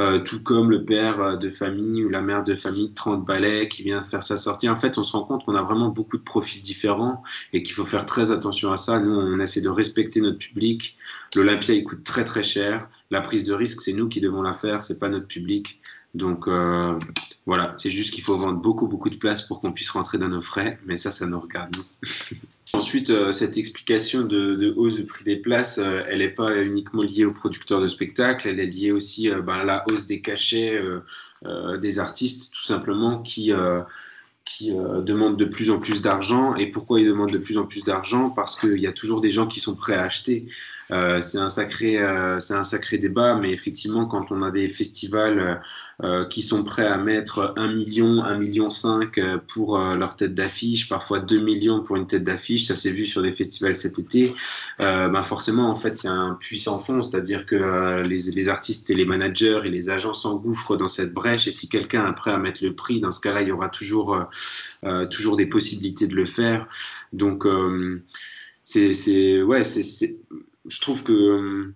Euh, 0.00 0.18
tout 0.18 0.42
comme 0.42 0.72
le 0.72 0.84
père 0.84 1.20
euh, 1.20 1.36
de 1.36 1.50
famille 1.50 2.04
ou 2.04 2.08
la 2.08 2.20
mère 2.20 2.42
de 2.42 2.56
famille 2.56 2.88
de 2.88 2.94
30 2.94 3.24
balais 3.24 3.68
qui 3.68 3.84
vient 3.84 4.02
faire 4.02 4.24
sa 4.24 4.36
sortie. 4.36 4.68
En 4.68 4.74
fait, 4.74 4.98
on 4.98 5.04
se 5.04 5.12
rend 5.12 5.22
compte 5.22 5.44
qu'on 5.44 5.54
a 5.54 5.62
vraiment 5.62 5.88
beaucoup 5.88 6.16
de 6.16 6.22
profils 6.22 6.60
différents 6.60 7.22
et 7.52 7.62
qu'il 7.62 7.74
faut 7.74 7.84
faire 7.84 8.04
très 8.04 8.32
attention 8.32 8.72
à 8.72 8.76
ça. 8.76 8.98
Nous, 8.98 9.12
on 9.12 9.38
essaie 9.38 9.60
de 9.60 9.68
respecter 9.68 10.20
notre 10.20 10.38
public. 10.38 10.96
L'Olympia, 11.36 11.74
il 11.74 11.84
coûte 11.84 12.02
très 12.02 12.24
très 12.24 12.42
cher. 12.42 12.88
La 13.12 13.20
prise 13.20 13.44
de 13.44 13.54
risque, 13.54 13.82
c'est 13.82 13.92
nous 13.92 14.08
qui 14.08 14.20
devons 14.20 14.42
la 14.42 14.52
faire, 14.52 14.82
c'est 14.82 14.98
pas 14.98 15.08
notre 15.08 15.28
public. 15.28 15.80
Donc 16.14 16.48
euh, 16.48 16.98
voilà, 17.46 17.74
c'est 17.78 17.90
juste 17.90 18.14
qu'il 18.14 18.24
faut 18.24 18.36
vendre 18.36 18.60
beaucoup 18.60 18.86
beaucoup 18.88 19.10
de 19.10 19.16
places 19.16 19.42
pour 19.42 19.60
qu'on 19.60 19.72
puisse 19.72 19.90
rentrer 19.90 20.18
dans 20.18 20.28
nos 20.28 20.40
frais, 20.40 20.78
mais 20.86 20.96
ça, 20.96 21.10
ça 21.10 21.26
nous 21.26 21.40
regarde. 21.40 21.76
Ensuite, 22.74 23.10
euh, 23.10 23.32
cette 23.32 23.56
explication 23.56 24.22
de, 24.22 24.74
hausse 24.76 24.96
de 24.96 25.02
prix 25.02 25.24
des 25.24 25.36
places, 25.36 25.78
euh, 25.78 26.02
elle 26.08 26.18
n'est 26.18 26.28
pas 26.28 26.60
uniquement 26.64 27.02
liée 27.02 27.24
aux 27.24 27.32
producteurs 27.32 27.80
de 27.80 27.86
spectacles, 27.86 28.48
elle 28.48 28.58
est 28.58 28.66
liée 28.66 28.90
aussi 28.90 29.30
euh, 29.30 29.42
ben, 29.42 29.54
à 29.54 29.64
la 29.64 29.84
hausse 29.88 30.06
des 30.06 30.20
cachets 30.20 30.82
des 31.80 31.98
artistes, 31.98 32.54
tout 32.54 32.62
simplement, 32.62 33.20
qui, 33.20 33.52
qui 34.46 34.70
demandent 34.70 35.36
de 35.36 35.44
plus 35.44 35.68
en 35.68 35.78
plus 35.78 36.00
d'argent. 36.00 36.54
Et 36.54 36.70
pourquoi 36.70 37.00
ils 37.00 37.06
demandent 37.06 37.32
de 37.32 37.38
plus 37.38 37.58
en 37.58 37.66
plus 37.66 37.82
d'argent? 37.82 38.30
Parce 38.30 38.58
qu'il 38.58 38.78
y 38.78 38.86
a 38.86 38.92
toujours 38.92 39.20
des 39.20 39.30
gens 39.30 39.46
qui 39.46 39.60
sont 39.60 39.76
prêts 39.76 39.94
à 39.94 40.04
acheter. 40.04 40.46
C'est 40.88 41.36
un 41.36 41.48
un 41.48 42.64
sacré 42.64 42.96
débat, 42.96 43.34
mais 43.34 43.50
effectivement, 43.50 44.06
quand 44.06 44.32
on 44.32 44.40
a 44.40 44.50
des 44.50 44.70
festivals 44.70 45.60
euh, 46.02 46.24
qui 46.24 46.42
sont 46.42 46.64
prêts 46.64 46.86
à 46.86 46.96
mettre 46.96 47.54
1 47.56 47.72
million, 47.72 48.22
1 48.22 48.36
million 48.36 48.70
5 48.70 49.20
pour 49.46 49.78
leur 49.78 50.16
tête 50.16 50.34
d'affiche, 50.34 50.88
parfois 50.88 51.20
2 51.20 51.38
millions 51.38 51.82
pour 51.82 51.96
une 51.96 52.06
tête 52.06 52.24
d'affiche, 52.24 52.66
ça 52.66 52.76
s'est 52.76 52.90
vu 52.90 53.06
sur 53.06 53.22
des 53.22 53.32
festivals 53.32 53.74
cet 53.74 53.98
été, 53.98 54.34
ben 54.78 55.22
forcément, 55.22 55.70
en 55.70 55.74
fait, 55.74 55.98
c'est 55.98 56.08
un 56.08 56.34
puissant 56.34 56.78
fond, 56.78 57.02
c'est-à-dire 57.02 57.46
que 57.46 58.02
les, 58.06 58.18
les, 58.30 58.48
artistes 58.48 58.90
et 58.90 58.94
les 58.94 59.04
managers 59.04 59.60
et 59.64 59.70
les 59.70 59.90
agents 59.90 60.14
s'engouffrent 60.14 60.76
dans 60.76 60.88
cette 60.88 61.12
brèche, 61.12 61.46
et 61.46 61.52
si 61.52 61.68
quelqu'un 61.68 62.10
est 62.10 62.14
prêt 62.14 62.32
à 62.32 62.38
mettre 62.38 62.64
le 62.64 62.74
prix, 62.74 63.00
dans 63.00 63.12
ce 63.12 63.20
cas-là, 63.20 63.42
il 63.42 63.48
y 63.48 63.52
aura 63.52 63.68
toujours, 63.68 64.18
toujours 65.10 65.36
des 65.36 65.46
possibilités 65.46 66.06
de 66.06 66.14
le 66.14 66.24
faire. 66.24 66.66
Donc, 67.12 67.46
c'est, 68.64 69.42
ouais, 69.42 69.64
c'est 69.64 70.18
je 70.66 70.80
trouve 70.80 71.02
que, 71.02 71.72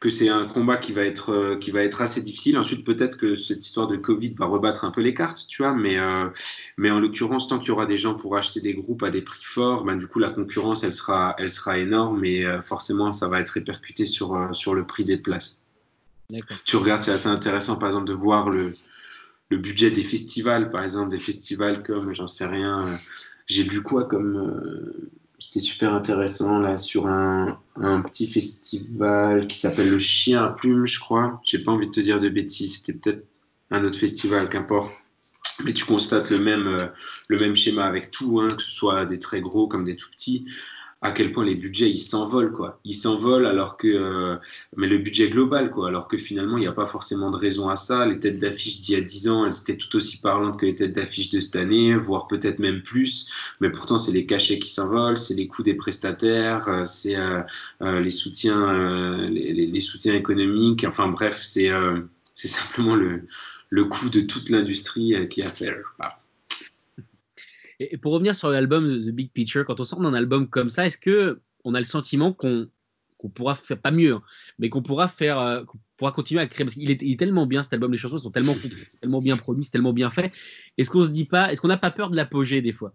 que 0.00 0.10
c'est 0.10 0.28
un 0.28 0.46
combat 0.46 0.76
qui 0.76 0.92
va, 0.92 1.02
être, 1.02 1.56
qui 1.56 1.70
va 1.70 1.82
être 1.82 2.00
assez 2.00 2.22
difficile. 2.22 2.56
Ensuite, 2.56 2.84
peut-être 2.84 3.16
que 3.16 3.34
cette 3.34 3.64
histoire 3.64 3.88
de 3.88 3.96
Covid 3.96 4.34
va 4.34 4.46
rebattre 4.46 4.84
un 4.84 4.90
peu 4.90 5.00
les 5.00 5.14
cartes, 5.14 5.46
tu 5.48 5.62
vois, 5.62 5.74
mais, 5.74 5.98
euh, 5.98 6.28
mais 6.76 6.90
en 6.90 7.00
l'occurrence, 7.00 7.48
tant 7.48 7.58
qu'il 7.58 7.68
y 7.68 7.70
aura 7.72 7.86
des 7.86 7.98
gens 7.98 8.14
pour 8.14 8.36
acheter 8.36 8.60
des 8.60 8.74
groupes 8.74 9.02
à 9.02 9.10
des 9.10 9.22
prix 9.22 9.42
forts, 9.42 9.84
ben, 9.84 9.96
du 9.96 10.06
coup, 10.06 10.20
la 10.20 10.30
concurrence, 10.30 10.84
elle 10.84 10.92
sera, 10.92 11.34
elle 11.38 11.50
sera 11.50 11.78
énorme 11.78 12.24
et 12.24 12.44
euh, 12.44 12.62
forcément, 12.62 13.12
ça 13.12 13.28
va 13.28 13.40
être 13.40 13.50
répercuté 13.50 14.06
sur, 14.06 14.34
euh, 14.34 14.52
sur 14.52 14.74
le 14.74 14.86
prix 14.86 15.04
des 15.04 15.16
places. 15.16 15.64
Tu 16.64 16.76
regardes, 16.76 17.00
c'est 17.00 17.12
assez 17.12 17.28
intéressant, 17.28 17.78
par 17.78 17.88
exemple, 17.88 18.06
de 18.06 18.12
voir 18.12 18.50
le, 18.50 18.74
le 19.50 19.56
budget 19.56 19.90
des 19.90 20.02
festivals, 20.02 20.70
par 20.70 20.84
exemple, 20.84 21.10
des 21.10 21.18
festivals 21.18 21.82
comme, 21.82 22.14
j'en 22.14 22.26
sais 22.26 22.46
rien, 22.46 22.84
j'ai 23.46 23.64
lu 23.64 23.82
quoi 23.82 24.04
comme 24.04 25.10
c'était 25.38 25.60
super 25.60 25.94
intéressant 25.94 26.58
là 26.58 26.78
sur 26.78 27.06
un, 27.06 27.60
petit 28.02 28.26
festival 28.26 29.46
qui 29.46 29.58
s'appelle 29.58 29.90
le 29.90 29.98
Chien 29.98 30.44
à 30.44 30.48
Plume, 30.50 30.86
je 30.86 30.98
crois. 30.98 31.40
J'ai 31.44 31.60
pas 31.60 31.72
envie 31.72 31.86
de 31.86 31.92
te 31.92 32.00
dire 32.00 32.18
de 32.18 32.28
bêtises, 32.28 32.76
c'était 32.76 32.98
peut-être 32.98 33.24
un 33.70 33.84
autre 33.84 33.98
festival, 33.98 34.48
qu'importe. 34.48 34.90
Mais 35.64 35.72
tu 35.72 35.84
constates 35.84 36.30
le 36.30 36.38
même, 36.38 36.66
euh, 37.30 37.54
schéma 37.54 37.84
avec 37.84 38.10
tout, 38.10 38.40
hein, 38.40 38.54
que 38.54 38.62
ce 38.62 38.70
soit 38.70 39.06
des 39.06 39.18
très 39.18 39.40
gros 39.40 39.68
comme 39.68 39.84
des 39.84 39.96
tout 39.96 40.10
petits 40.10 40.46
à 41.00 41.12
quel 41.12 41.30
point 41.30 41.44
les 41.44 41.54
budgets 41.54 41.90
ils 41.90 41.98
s'envolent 41.98 42.52
quoi. 42.52 42.80
Ils 42.84 42.94
s'envolent 42.94 43.46
alors 43.46 43.76
que 43.76 43.86
euh, 43.86 44.36
mais 44.76 44.88
le 44.88 44.98
budget 44.98 45.28
global 45.28 45.70
quoi, 45.70 45.88
alors 45.88 46.08
que 46.08 46.16
finalement 46.16 46.56
il 46.56 46.62
n'y 46.62 46.66
a 46.66 46.72
pas 46.72 46.86
forcément 46.86 47.30
de 47.30 47.36
raison 47.36 47.68
à 47.68 47.76
ça. 47.76 48.04
Les 48.06 48.18
têtes 48.18 48.38
d'affiche 48.38 48.80
d'il 48.80 48.94
y 48.94 48.98
a 48.98 49.00
10 49.00 49.28
ans, 49.28 49.46
elles 49.46 49.56
étaient 49.60 49.76
tout 49.76 49.94
aussi 49.96 50.20
parlantes 50.20 50.58
que 50.58 50.66
les 50.66 50.74
têtes 50.74 50.92
d'affiche 50.92 51.30
de 51.30 51.40
cette 51.40 51.56
année, 51.56 51.94
voire 51.94 52.26
peut-être 52.26 52.58
même 52.58 52.82
plus. 52.82 53.28
Mais 53.60 53.70
pourtant 53.70 53.98
c'est 53.98 54.12
les 54.12 54.26
cachets 54.26 54.58
qui 54.58 54.70
s'envolent, 54.70 55.16
c'est 55.16 55.34
les 55.34 55.46
coûts 55.46 55.62
des 55.62 55.74
prestataires, 55.74 56.68
euh, 56.68 56.84
c'est 56.84 57.16
euh, 57.16 58.00
les 58.00 58.10
soutiens 58.10 59.28
les, 59.28 59.80
soutiens 59.80 60.14
économiques. 60.14 60.84
Enfin 60.84 61.08
bref, 61.08 61.40
c'est 61.42 61.70
simplement 62.34 62.96
le 62.96 63.22
le 63.70 63.84
coût 63.84 64.08
de 64.08 64.20
toute 64.20 64.48
l'industrie 64.48 65.28
qui 65.28 65.42
a 65.42 65.50
fait. 65.50 65.74
Et, 67.80 67.96
pour 67.96 68.12
revenir 68.12 68.34
sur 68.34 68.48
l'album 68.50 68.86
The 68.86 69.10
Big 69.10 69.30
Picture, 69.32 69.64
quand 69.64 69.80
on 69.80 69.84
sort 69.84 70.00
d'un 70.00 70.14
album 70.14 70.48
comme 70.48 70.70
ça, 70.70 70.86
est-ce 70.86 70.98
que 70.98 71.40
on 71.64 71.74
a 71.74 71.78
le 71.78 71.84
sentiment 71.84 72.32
qu'on 72.32 72.68
pourra 73.34 73.54
faire 73.54 73.78
pas 73.78 73.90
mieux, 73.90 74.14
hein, 74.14 74.22
mais 74.58 74.68
qu'on 74.68 74.82
pourra 74.82 75.08
faire, 75.08 75.38
euh, 75.38 75.62
pourra 75.96 76.12
continuer 76.12 76.40
à 76.40 76.46
créer? 76.46 76.64
Parce 76.64 76.74
qu'il 76.74 76.90
est, 76.90 77.18
tellement 77.18 77.46
bien 77.46 77.62
cet 77.62 77.72
album, 77.72 77.92
les 77.92 77.98
chansons 77.98 78.18
sont 78.18 78.30
tellement 78.30 78.56
tellement 79.00 79.20
bien 79.20 79.36
produites, 79.36 79.70
tellement 79.70 79.92
bien 79.92 80.10
fait. 80.10 80.32
Est-ce 80.76 80.90
qu'on 80.90 81.02
se 81.02 81.08
dit 81.08 81.24
pas, 81.24 81.52
est-ce 81.52 81.60
qu'on 81.60 81.68
n'a 81.68 81.76
pas 81.76 81.90
peur 81.90 82.10
de 82.10 82.16
l'apogée 82.16 82.62
des 82.62 82.72
fois? 82.72 82.94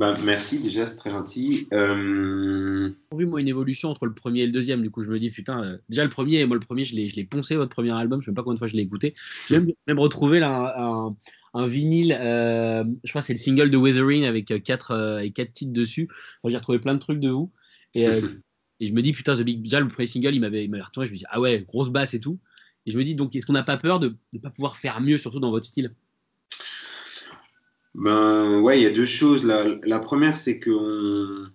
Bah, 0.00 0.14
merci, 0.24 0.62
déjà, 0.62 0.86
c'est 0.86 0.96
très 0.96 1.10
gentil. 1.10 1.68
Euh... 1.74 2.90
J'ai 3.12 3.18
vu, 3.18 3.26
moi, 3.26 3.38
une 3.42 3.48
évolution 3.48 3.90
entre 3.90 4.06
le 4.06 4.14
premier 4.14 4.40
et 4.40 4.46
le 4.46 4.52
deuxième. 4.52 4.80
Du 4.80 4.90
coup, 4.90 5.04
je 5.04 5.10
me 5.10 5.18
dis, 5.18 5.30
putain, 5.30 5.62
euh, 5.62 5.76
déjà, 5.90 6.04
le 6.04 6.08
premier, 6.08 6.46
moi, 6.46 6.56
le 6.56 6.64
premier, 6.64 6.86
je 6.86 6.94
l'ai 6.94 7.24
poncé, 7.24 7.54
votre 7.54 7.68
premier 7.68 7.90
album. 7.90 8.22
Je 8.22 8.24
sais 8.24 8.30
même 8.30 8.36
pas 8.36 8.42
combien 8.42 8.54
de 8.54 8.58
fois 8.58 8.66
je 8.66 8.72
l'ai 8.76 8.82
écouté. 8.82 9.14
J'ai 9.50 9.58
même, 9.58 9.72
même, 9.86 9.98
retrouvé 9.98 10.38
là, 10.38 10.74
un, 10.78 11.08
un, 11.08 11.16
vinyle, 11.54 12.16
euh, 12.20 12.84
je 13.04 13.10
crois 13.10 13.20
que 13.20 13.26
c'est 13.26 13.32
le 13.32 13.38
single 13.38 13.70
de 13.70 13.76
Weathering 13.76 14.24
avec 14.24 14.50
euh, 14.50 14.58
quatre, 14.58 15.22
quatre 15.34 15.52
titres 15.52 15.72
dessus. 15.72 16.08
J'ai 16.44 16.56
retrouvé 16.56 16.78
plein 16.78 16.94
de 16.94 17.00
trucs 17.00 17.20
de 17.20 17.30
vous. 17.30 17.50
Et, 17.94 18.04
et, 18.80 18.86
je 18.86 18.92
me 18.92 19.02
dis, 19.02 19.12
putain, 19.12 19.34
The 19.34 19.42
Big, 19.42 19.62
déjà, 19.62 19.80
le 19.80 19.88
premier 19.88 20.06
single, 20.06 20.34
il 20.34 20.40
m'avait 20.40 20.68
retourné. 20.80 21.08
Je 21.08 21.12
me 21.12 21.18
dis, 21.18 21.24
ah 21.28 21.40
ouais, 21.40 21.64
grosse 21.66 21.90
basse 21.90 22.14
et 22.14 22.20
tout. 22.20 22.38
Et 22.86 22.92
je 22.92 22.98
me 22.98 23.04
dis, 23.04 23.14
donc, 23.14 23.34
est-ce 23.34 23.46
qu'on 23.46 23.52
n'a 23.52 23.62
pas 23.62 23.76
peur 23.76 23.98
de 24.00 24.16
ne 24.32 24.38
pas 24.38 24.50
pouvoir 24.50 24.76
faire 24.76 25.00
mieux, 25.00 25.18
surtout 25.18 25.40
dans 25.40 25.50
votre 25.50 25.66
style? 25.66 25.94
Ben 27.94 28.60
ouais, 28.60 28.78
il 28.80 28.82
y 28.82 28.86
a 28.86 28.90
deux 28.90 29.04
choses. 29.04 29.44
La, 29.44 29.64
la 29.82 29.98
première, 29.98 30.36
c'est 30.36 30.60
qu'on 30.60 31.50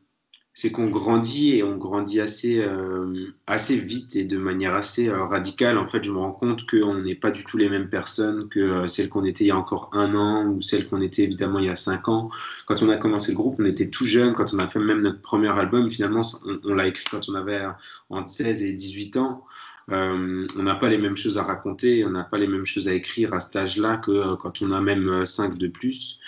c'est 0.55 0.71
qu'on 0.71 0.87
grandit 0.87 1.57
et 1.57 1.63
on 1.63 1.77
grandit 1.77 2.19
assez, 2.19 2.59
euh, 2.59 3.27
assez 3.45 3.77
vite 3.77 4.15
et 4.15 4.23
de 4.23 4.37
manière 4.37 4.73
assez 4.73 5.09
euh, 5.09 5.25
radicale. 5.25 5.77
En 5.77 5.85
fait, 5.85 6.03
je 6.03 6.11
me 6.11 6.17
rends 6.17 6.31
compte 6.31 6.65
qu'on 6.65 6.95
n'est 6.95 7.15
pas 7.15 7.29
du 7.29 7.43
tout 7.43 7.57
les 7.57 7.69
mêmes 7.69 7.89
personnes 7.89 8.49
que 8.49 8.59
euh, 8.59 8.87
celles 8.87 9.09
qu'on 9.09 9.25
était 9.25 9.43
il 9.43 9.47
y 9.47 9.51
a 9.51 9.57
encore 9.57 9.89
un 9.93 10.15
an 10.15 10.47
ou 10.47 10.61
celles 10.61 10.87
qu'on 10.89 11.01
était 11.01 11.23
évidemment 11.23 11.59
il 11.59 11.65
y 11.65 11.69
a 11.69 11.75
cinq 11.75 12.07
ans. 12.07 12.31
Quand 12.65 12.81
on 12.81 12.89
a 12.89 12.97
commencé 12.97 13.31
le 13.31 13.37
groupe, 13.37 13.57
on 13.59 13.65
était 13.65 13.89
tout 13.91 14.05
jeune. 14.05 14.33
Quand 14.33 14.53
on 14.53 14.59
a 14.59 14.67
fait 14.67 14.79
même 14.79 15.01
notre 15.01 15.21
premier 15.21 15.49
album, 15.49 15.89
finalement, 15.89 16.21
on, 16.63 16.73
l'a 16.73 16.87
écrit 16.87 17.05
quand 17.11 17.29
on 17.29 17.35
avait 17.35 17.61
entre 18.09 18.29
16 18.29 18.63
et 18.63 18.73
18 18.73 19.17
ans. 19.17 19.45
Euh, 19.91 20.47
on 20.57 20.63
n'a 20.63 20.75
pas 20.75 20.89
les 20.89 20.97
mêmes 20.97 21.15
choses 21.17 21.37
à 21.37 21.43
raconter, 21.43 22.05
on 22.05 22.09
n'a 22.09 22.23
pas 22.23 22.37
les 22.37 22.47
mêmes 22.47 22.65
choses 22.65 22.87
à 22.87 22.93
écrire 22.93 23.33
à 23.33 23.39
cet 23.39 23.55
âge-là 23.55 23.97
que 23.97 24.11
euh, 24.11 24.35
quand 24.35 24.61
on 24.61 24.71
a 24.71 24.81
même 24.81 25.25
5 25.25 25.53
euh, 25.53 25.57
de 25.57 25.67
plus. 25.67 26.19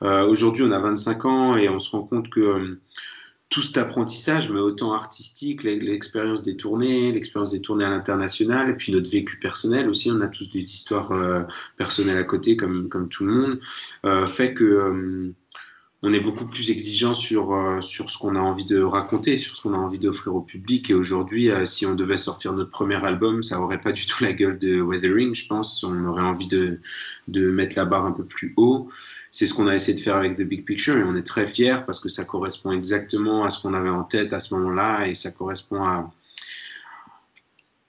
Aujourd'hui, 0.00 0.64
on 0.64 0.72
a 0.72 0.80
25 0.80 1.24
ans 1.26 1.56
et 1.56 1.68
on 1.68 1.78
se 1.78 1.90
rend 1.90 2.02
compte 2.02 2.28
que 2.28 2.76
tout 3.52 3.62
cet 3.62 3.76
apprentissage, 3.76 4.50
mais 4.50 4.60
autant 4.60 4.94
artistique, 4.94 5.62
l'expérience 5.62 6.42
des 6.42 6.56
tournées, 6.56 7.12
l'expérience 7.12 7.50
des 7.50 7.60
tournées 7.60 7.84
à 7.84 7.90
l'international, 7.90 8.70
et 8.70 8.72
puis 8.72 8.92
notre 8.92 9.10
vécu 9.10 9.38
personnel 9.38 9.88
aussi, 9.88 10.10
on 10.10 10.22
a 10.22 10.28
tous 10.28 10.50
des 10.50 10.62
histoires 10.62 11.12
personnelles 11.76 12.18
à 12.18 12.24
côté, 12.24 12.56
comme, 12.56 12.88
comme 12.88 13.08
tout 13.08 13.26
le 13.26 13.32
monde, 13.32 14.26
fait 14.26 14.54
que 14.54 15.34
on 16.04 16.12
est 16.12 16.20
beaucoup 16.20 16.46
plus 16.46 16.70
exigeant 16.70 17.14
sur, 17.14 17.54
euh, 17.54 17.80
sur 17.80 18.10
ce 18.10 18.18
qu'on 18.18 18.34
a 18.34 18.40
envie 18.40 18.64
de 18.64 18.82
raconter, 18.82 19.38
sur 19.38 19.54
ce 19.54 19.62
qu'on 19.62 19.72
a 19.72 19.78
envie 19.78 20.00
d'offrir 20.00 20.34
au 20.34 20.40
public. 20.40 20.90
Et 20.90 20.94
aujourd'hui, 20.94 21.48
euh, 21.48 21.64
si 21.64 21.86
on 21.86 21.94
devait 21.94 22.16
sortir 22.16 22.52
notre 22.54 22.70
premier 22.70 23.02
album, 23.04 23.44
ça 23.44 23.60
aurait 23.60 23.80
pas 23.80 23.92
du 23.92 24.04
tout 24.04 24.24
la 24.24 24.32
gueule 24.32 24.58
de 24.58 24.80
Weathering, 24.80 25.32
je 25.32 25.46
pense. 25.46 25.84
On 25.84 26.04
aurait 26.04 26.22
envie 26.22 26.48
de, 26.48 26.80
de 27.28 27.50
mettre 27.52 27.76
la 27.76 27.84
barre 27.84 28.04
un 28.04 28.12
peu 28.12 28.24
plus 28.24 28.52
haut. 28.56 28.88
C'est 29.30 29.46
ce 29.46 29.54
qu'on 29.54 29.68
a 29.68 29.76
essayé 29.76 29.96
de 29.96 30.02
faire 30.02 30.16
avec 30.16 30.34
The 30.34 30.42
Big 30.42 30.64
Picture 30.64 30.96
et 30.96 31.04
on 31.04 31.14
est 31.14 31.22
très 31.22 31.46
fiers 31.46 31.78
parce 31.86 32.00
que 32.00 32.08
ça 32.08 32.24
correspond 32.24 32.72
exactement 32.72 33.44
à 33.44 33.50
ce 33.50 33.62
qu'on 33.62 33.72
avait 33.72 33.88
en 33.88 34.02
tête 34.02 34.32
à 34.32 34.40
ce 34.40 34.54
moment-là 34.54 35.06
et 35.06 35.14
ça 35.14 35.30
correspond 35.30 36.10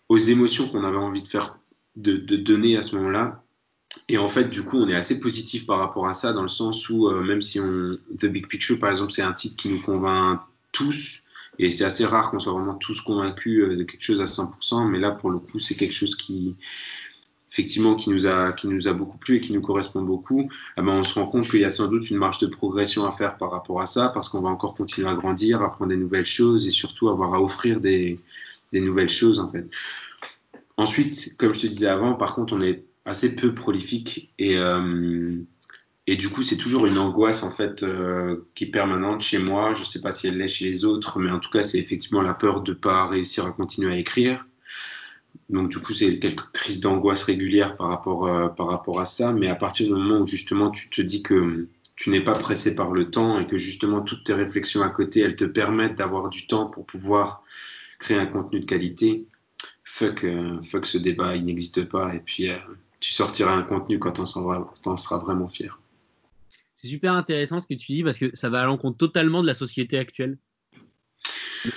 aux 0.07 0.17
émotions 0.17 0.69
qu'on 0.69 0.83
avait 0.83 0.97
envie 0.97 1.23
de 1.23 1.27
faire, 1.27 1.57
de, 1.95 2.15
de 2.15 2.37
donner 2.37 2.77
à 2.77 2.83
ce 2.83 2.95
moment-là. 2.95 3.43
Et 4.09 4.17
en 4.17 4.27
fait, 4.27 4.49
du 4.49 4.63
coup, 4.63 4.77
on 4.77 4.89
est 4.89 4.95
assez 4.95 5.19
positif 5.19 5.65
par 5.65 5.79
rapport 5.79 6.07
à 6.07 6.13
ça, 6.13 6.33
dans 6.33 6.41
le 6.41 6.47
sens 6.47 6.89
où, 6.89 7.07
euh, 7.07 7.21
même 7.21 7.41
si. 7.41 7.59
The 7.59 8.25
Big 8.25 8.47
Picture, 8.47 8.79
par 8.79 8.89
exemple, 8.89 9.11
c'est 9.11 9.21
un 9.21 9.33
titre 9.33 9.55
qui 9.55 9.69
nous 9.69 9.81
convainc 9.81 10.41
tous, 10.71 11.21
et 11.59 11.71
c'est 11.71 11.85
assez 11.85 12.05
rare 12.05 12.31
qu'on 12.31 12.39
soit 12.39 12.53
vraiment 12.53 12.75
tous 12.75 12.99
convaincus 13.01 13.63
euh, 13.63 13.77
de 13.77 13.83
quelque 13.83 14.03
chose 14.03 14.21
à 14.21 14.25
100%, 14.25 14.89
mais 14.89 14.99
là, 14.99 15.11
pour 15.11 15.29
le 15.29 15.39
coup, 15.39 15.59
c'est 15.59 15.75
quelque 15.75 15.93
chose 15.93 16.15
qui, 16.15 16.55
effectivement, 17.51 17.95
qui 17.95 18.09
nous, 18.09 18.25
a, 18.25 18.51
qui 18.53 18.67
nous 18.67 18.87
a 18.87 18.93
beaucoup 18.93 19.17
plu 19.17 19.35
et 19.35 19.41
qui 19.41 19.53
nous 19.53 19.61
correspond 19.61 20.01
beaucoup. 20.01 20.49
Eh 20.77 20.81
on 20.81 21.03
se 21.03 21.13
rend 21.13 21.27
compte 21.27 21.47
qu'il 21.47 21.59
y 21.59 21.65
a 21.65 21.69
sans 21.69 21.87
doute 21.87 22.09
une 22.09 22.17
marge 22.17 22.39
de 22.39 22.47
progression 22.47 23.05
à 23.05 23.11
faire 23.11 23.37
par 23.37 23.51
rapport 23.51 23.79
à 23.81 23.85
ça, 23.85 24.09
parce 24.09 24.29
qu'on 24.29 24.41
va 24.41 24.49
encore 24.49 24.73
continuer 24.73 25.07
à 25.07 25.13
grandir, 25.13 25.61
apprendre 25.61 25.91
des 25.91 25.97
nouvelles 25.97 26.25
choses 26.25 26.67
et 26.67 26.71
surtout 26.71 27.09
avoir 27.09 27.35
à 27.35 27.41
offrir 27.41 27.79
des, 27.79 28.19
des 28.71 28.81
nouvelles 28.81 29.09
choses, 29.09 29.39
en 29.39 29.49
fait. 29.49 29.69
Ensuite, 30.75 31.37
comme 31.37 31.53
je 31.53 31.61
te 31.61 31.67
disais 31.67 31.85
avant, 31.85 32.15
par 32.15 32.33
contre, 32.33 32.53
on 32.53 32.61
est 32.61 32.83
assez 33.05 33.35
peu 33.35 33.53
prolifique 33.53 34.33
et, 34.39 34.57
euh, 34.57 35.37
et 36.07 36.15
du 36.15 36.29
coup 36.29 36.43
c'est 36.43 36.57
toujours 36.57 36.85
une 36.85 36.97
angoisse 36.97 37.43
en 37.43 37.51
fait 37.51 37.83
euh, 37.83 38.47
qui 38.55 38.65
est 38.65 38.71
permanente 38.71 39.21
chez 39.21 39.39
moi. 39.39 39.73
Je 39.73 39.81
ne 39.81 39.85
sais 39.85 40.01
pas 40.01 40.11
si 40.11 40.27
elle 40.27 40.37
l'est 40.37 40.47
chez 40.47 40.65
les 40.65 40.85
autres, 40.85 41.19
mais 41.19 41.31
en 41.31 41.39
tout 41.39 41.49
cas 41.49 41.63
c'est 41.63 41.79
effectivement 41.79 42.21
la 42.21 42.33
peur 42.33 42.61
de 42.61 42.71
ne 42.71 42.77
pas 42.77 43.07
réussir 43.07 43.45
à 43.45 43.51
continuer 43.51 43.93
à 43.93 43.97
écrire. 43.97 44.45
Donc 45.49 45.69
du 45.69 45.79
coup 45.79 45.93
c'est 45.93 46.19
quelques 46.19 46.49
crises 46.53 46.79
d'angoisse 46.79 47.23
régulières 47.23 47.75
par 47.77 47.89
rapport, 47.89 48.27
euh, 48.27 48.47
par 48.49 48.67
rapport 48.67 48.99
à 48.99 49.05
ça, 49.05 49.33
mais 49.33 49.47
à 49.47 49.55
partir 49.55 49.87
du 49.87 49.93
moment 49.93 50.19
où 50.21 50.27
justement 50.27 50.71
tu 50.71 50.89
te 50.89 51.01
dis 51.01 51.23
que 51.23 51.67
tu 51.95 52.09
n'es 52.09 52.21
pas 52.21 52.33
pressé 52.33 52.75
par 52.75 52.91
le 52.91 53.11
temps 53.11 53.39
et 53.39 53.45
que 53.47 53.57
justement 53.57 54.01
toutes 54.01 54.23
tes 54.23 54.33
réflexions 54.33 54.81
à 54.81 54.89
côté 54.89 55.19
elles 55.21 55.35
te 55.35 55.45
permettent 55.45 55.95
d'avoir 55.95 56.29
du 56.29 56.47
temps 56.47 56.67
pour 56.67 56.85
pouvoir 56.85 57.43
créer 57.99 58.17
un 58.17 58.25
contenu 58.25 58.59
de 58.59 58.65
qualité, 58.65 59.25
fuck, 59.83 60.25
fuck 60.69 60.85
ce 60.85 60.97
débat, 60.97 61.35
il 61.35 61.45
n'existe 61.45 61.83
pas 61.85 62.13
et 62.15 62.19
puis 62.19 62.49
tu 63.03 63.11
sortiras 63.11 63.51
un 63.51 63.63
contenu 63.63 63.99
quand 63.99 64.17
on 64.19 64.25
sera 64.25 65.17
vraiment 65.17 65.49
fier. 65.49 65.77
C'est 66.73 66.87
super 66.87 67.11
intéressant 67.11 67.59
ce 67.59 67.67
que 67.67 67.73
tu 67.73 67.91
dis 67.91 68.01
parce 68.01 68.17
que 68.17 68.33
ça 68.33 68.49
va 68.49 68.61
à 68.61 68.65
l'encontre 68.65 68.97
totalement 68.97 69.41
de 69.41 69.47
la 69.47 69.55
société 69.55 69.97
actuelle. 69.97 70.37
Le 71.65 71.71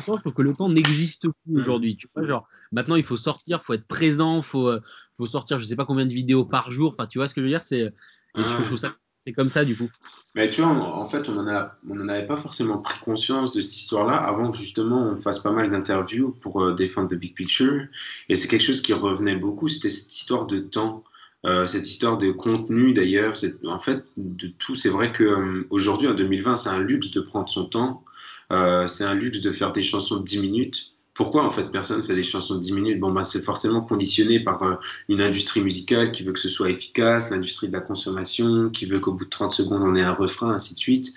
temps, 0.00 0.16
je 0.16 0.20
trouve 0.20 0.32
que 0.32 0.42
le 0.42 0.52
temps 0.52 0.68
n'existe 0.68 1.28
plus 1.28 1.60
aujourd'hui. 1.60 1.96
Tu 1.96 2.08
vois, 2.12 2.26
genre, 2.26 2.48
maintenant, 2.72 2.96
il 2.96 3.04
faut 3.04 3.14
sortir, 3.14 3.60
il 3.62 3.64
faut 3.64 3.74
être 3.74 3.86
présent, 3.86 4.38
il 4.38 4.42
faut, 4.42 4.68
euh, 4.68 4.80
faut 5.16 5.26
sortir, 5.26 5.60
je 5.60 5.64
sais 5.64 5.76
pas 5.76 5.84
combien 5.84 6.06
de 6.06 6.12
vidéos 6.12 6.44
par 6.44 6.72
jour. 6.72 6.92
Enfin, 6.92 7.06
tu 7.06 7.18
vois 7.18 7.28
ce 7.28 7.34
que 7.34 7.40
je 7.40 7.44
veux 7.44 7.50
dire 7.50 7.62
C'est, 7.62 7.92
je 8.34 8.64
trouve 8.64 8.76
ça 8.76 8.96
c'est 9.24 9.32
comme 9.32 9.48
ça, 9.48 9.64
du 9.64 9.74
coup. 9.74 9.88
Mais 10.34 10.50
tu 10.50 10.60
vois, 10.60 10.70
en 10.70 11.06
fait, 11.06 11.28
on 11.28 11.32
n'en 11.32 12.08
avait 12.08 12.26
pas 12.26 12.36
forcément 12.36 12.78
pris 12.78 12.98
conscience 13.00 13.52
de 13.52 13.62
cette 13.62 13.76
histoire-là 13.76 14.16
avant 14.16 14.50
que 14.50 14.58
justement 14.58 15.00
on 15.00 15.20
fasse 15.20 15.38
pas 15.38 15.52
mal 15.52 15.70
d'interviews 15.70 16.32
pour 16.40 16.62
euh, 16.62 16.74
défendre 16.74 17.08
The 17.08 17.14
Big 17.14 17.34
Picture. 17.34 17.86
Et 18.28 18.36
c'est 18.36 18.48
quelque 18.48 18.64
chose 18.64 18.82
qui 18.82 18.92
revenait 18.92 19.36
beaucoup, 19.36 19.68
c'était 19.68 19.88
cette 19.88 20.14
histoire 20.14 20.46
de 20.46 20.58
temps. 20.58 21.04
Euh, 21.46 21.66
cette 21.66 21.88
histoire 21.90 22.16
de 22.16 22.32
contenu 22.32 22.94
d'ailleurs, 22.94 23.34
en 23.66 23.78
fait 23.78 24.04
de 24.16 24.48
tout. 24.48 24.74
C'est 24.74 24.88
vrai 24.88 25.12
qu'aujourd'hui, 25.12 26.08
en 26.08 26.14
2020, 26.14 26.56
c'est 26.56 26.70
un 26.70 26.80
luxe 26.80 27.10
de 27.10 27.20
prendre 27.20 27.48
son 27.48 27.66
temps. 27.66 28.04
Euh, 28.52 28.86
c'est 28.88 29.04
un 29.04 29.14
luxe 29.14 29.40
de 29.40 29.50
faire 29.50 29.72
des 29.72 29.82
chansons 29.82 30.16
de 30.18 30.24
10 30.24 30.40
minutes 30.40 30.93
pourquoi 31.14 31.44
en 31.44 31.50
fait 31.50 31.70
personne 31.70 32.02
fait 32.02 32.16
des 32.16 32.24
chansons 32.24 32.56
de 32.56 32.60
10 32.60 32.72
minutes? 32.72 33.00
Bon, 33.00 33.12
bah, 33.12 33.24
c'est 33.24 33.42
forcément 33.42 33.80
conditionné 33.80 34.40
par 34.40 34.62
euh, 34.64 34.74
une 35.08 35.22
industrie 35.22 35.60
musicale 35.62 36.10
qui 36.10 36.24
veut 36.24 36.32
que 36.32 36.40
ce 36.40 36.48
soit 36.48 36.70
efficace, 36.70 37.30
l'industrie 37.30 37.68
de 37.68 37.72
la 37.72 37.80
consommation, 37.80 38.68
qui 38.70 38.86
veut 38.86 38.98
qu'au 38.98 39.12
bout 39.14 39.24
de 39.24 39.30
30 39.30 39.52
secondes 39.52 39.82
on 39.82 39.94
ait 39.94 40.02
un 40.02 40.12
refrain, 40.12 40.52
ainsi 40.52 40.74
de 40.74 40.78
suite. 40.78 41.12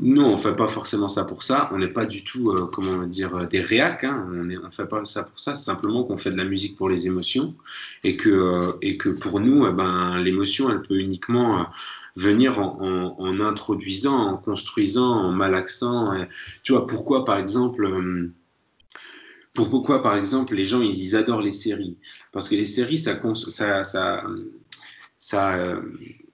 Nous, 0.00 0.22
on 0.22 0.36
fait 0.36 0.54
pas 0.54 0.68
forcément 0.68 1.08
ça 1.08 1.24
pour 1.24 1.42
ça. 1.42 1.70
On 1.72 1.78
n'est 1.78 1.88
pas 1.88 2.06
du 2.06 2.22
tout, 2.22 2.50
euh, 2.50 2.66
comment 2.72 3.04
dire, 3.06 3.34
euh, 3.36 3.46
des 3.46 3.60
réacs. 3.60 4.04
Hein. 4.04 4.26
On 4.28 4.44
ne 4.44 4.70
fait 4.70 4.86
pas 4.86 5.04
ça 5.04 5.24
pour 5.24 5.38
ça. 5.40 5.54
C'est 5.54 5.64
simplement 5.64 6.04
qu'on 6.04 6.16
fait 6.16 6.30
de 6.30 6.36
la 6.36 6.44
musique 6.44 6.76
pour 6.76 6.88
les 6.88 7.06
émotions 7.06 7.54
et 8.04 8.16
que, 8.16 8.76
et 8.82 8.96
que 8.96 9.08
pour 9.08 9.40
nous, 9.40 9.66
eh 9.66 9.72
ben, 9.72 10.18
l'émotion, 10.18 10.70
elle 10.70 10.82
peut 10.82 10.98
uniquement 10.98 11.66
venir 12.16 12.58
en, 12.60 13.16
en, 13.18 13.40
introduisant, 13.40 14.16
en 14.16 14.36
construisant, 14.36 15.10
en 15.10 15.32
malaxant. 15.32 16.12
tu 16.62 16.72
vois, 16.72 16.86
pourquoi, 16.86 17.24
par 17.24 17.38
exemple 17.38 17.88
pourquoi, 19.66 20.02
par 20.02 20.16
exemple, 20.16 20.54
les 20.54 20.64
gens 20.64 20.80
ils 20.80 21.16
adorent 21.16 21.40
les 21.40 21.50
séries. 21.50 21.96
Parce 22.32 22.48
que 22.48 22.54
les 22.54 22.66
séries, 22.66 22.98
ça, 22.98 23.20
ça, 23.50 23.84
ça, 23.84 24.22
ça 25.18 25.54
euh, 25.56 25.80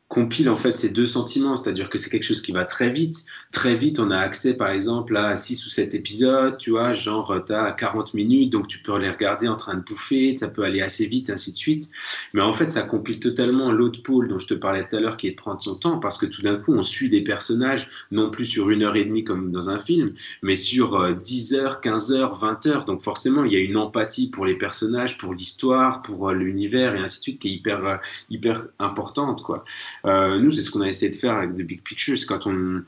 compile 0.09 0.49
en 0.49 0.57
fait 0.57 0.77
ces 0.79 0.90
deux 0.90 1.07
sentiments, 1.07 1.57
c'est-à-dire 1.57 1.88
que 1.90 1.99
c'est 1.99 2.11
quelque 2.11 2.25
chose 2.25 2.43
qui 2.43 2.53
va 2.53 2.64
très 2.64 2.90
vite. 2.90 3.25
Très 3.53 3.75
vite, 3.75 3.99
on 3.99 4.11
a 4.11 4.19
accès 4.19 4.57
par 4.57 4.69
exemple 4.69 5.17
à 5.17 5.35
6 5.35 5.67
ou 5.67 5.69
7 5.69 5.95
épisodes, 5.95 6.57
tu 6.59 6.71
vois, 6.71 6.93
genre 6.93 7.43
tu 7.45 7.53
as 7.53 7.73
40 7.73 8.14
minutes, 8.14 8.53
donc 8.53 8.69
tu 8.69 8.79
peux 8.79 8.97
les 8.99 9.11
regarder 9.11 9.49
en 9.49 9.57
train 9.57 9.75
de 9.75 9.81
bouffer, 9.81 10.37
ça 10.37 10.49
peut 10.49 10.62
aller 10.62 10.83
assez 10.83 11.07
vite, 11.07 11.31
ainsi 11.31 11.53
de 11.53 11.57
suite. 11.57 11.90
Mais 12.33 12.43
en 12.43 12.53
fait, 12.53 12.71
ça 12.71 12.83
compile 12.83 13.19
totalement 13.19 13.73
l'autre 13.73 14.03
pôle 14.03 14.29
dont 14.29 14.38
je 14.38 14.47
te 14.47 14.55
parlais 14.55 14.87
tout 14.87 14.97
à 14.97 15.01
l'heure, 15.01 15.17
qui 15.17 15.27
est 15.27 15.33
de 15.33 15.37
prendre 15.37 15.62
son 15.62 15.75
temps, 15.75 15.99
parce 15.99 16.19
que 16.19 16.27
tout 16.27 16.43
d'un 16.43 16.57
coup, 16.57 16.75
on 16.75 16.83
suit 16.83 17.09
des 17.09 17.23
personnages, 17.23 17.88
non 18.12 18.31
plus 18.31 18.45
sur 18.45 18.71
une 18.71 18.83
heure 18.83 18.97
et 18.97 19.05
demie 19.05 19.25
comme 19.25 19.51
dans 19.51 19.71
un 19.71 19.79
film, 19.79 20.12
mais 20.43 20.57
sur 20.57 21.14
10 21.14 21.55
euh, 21.55 21.59
heures, 21.59 21.81
15 21.81 22.12
heures, 22.12 22.37
20 22.37 22.67
heures. 22.67 22.85
Donc 22.85 23.03
forcément, 23.03 23.45
il 23.45 23.53
y 23.53 23.57
a 23.57 23.61
une 23.61 23.77
empathie 23.77 24.31
pour 24.31 24.47
les 24.47 24.57
personnages, 24.57 25.19
pour 25.19 25.35
l'histoire, 25.35 26.03
pour 26.03 26.29
euh, 26.29 26.35
l'univers, 26.35 26.95
et 26.95 27.01
ainsi 27.01 27.19
de 27.19 27.23
suite, 27.23 27.38
qui 27.40 27.49
est 27.49 27.53
hyper, 27.53 27.85
euh, 27.85 27.97
hyper 28.31 28.67
importante, 28.79 29.43
quoi. 29.43 29.64
Euh, 30.05 30.38
nous, 30.38 30.51
c'est 30.51 30.62
ce 30.62 30.71
qu'on 30.71 30.81
a 30.81 30.88
essayé 30.88 31.11
de 31.11 31.17
faire 31.17 31.35
avec 31.35 31.55
The 31.55 31.67
Big 31.67 31.83
Picture. 31.83 32.19
C'est 32.19 32.27
quand 32.27 32.47
on, 32.47 32.83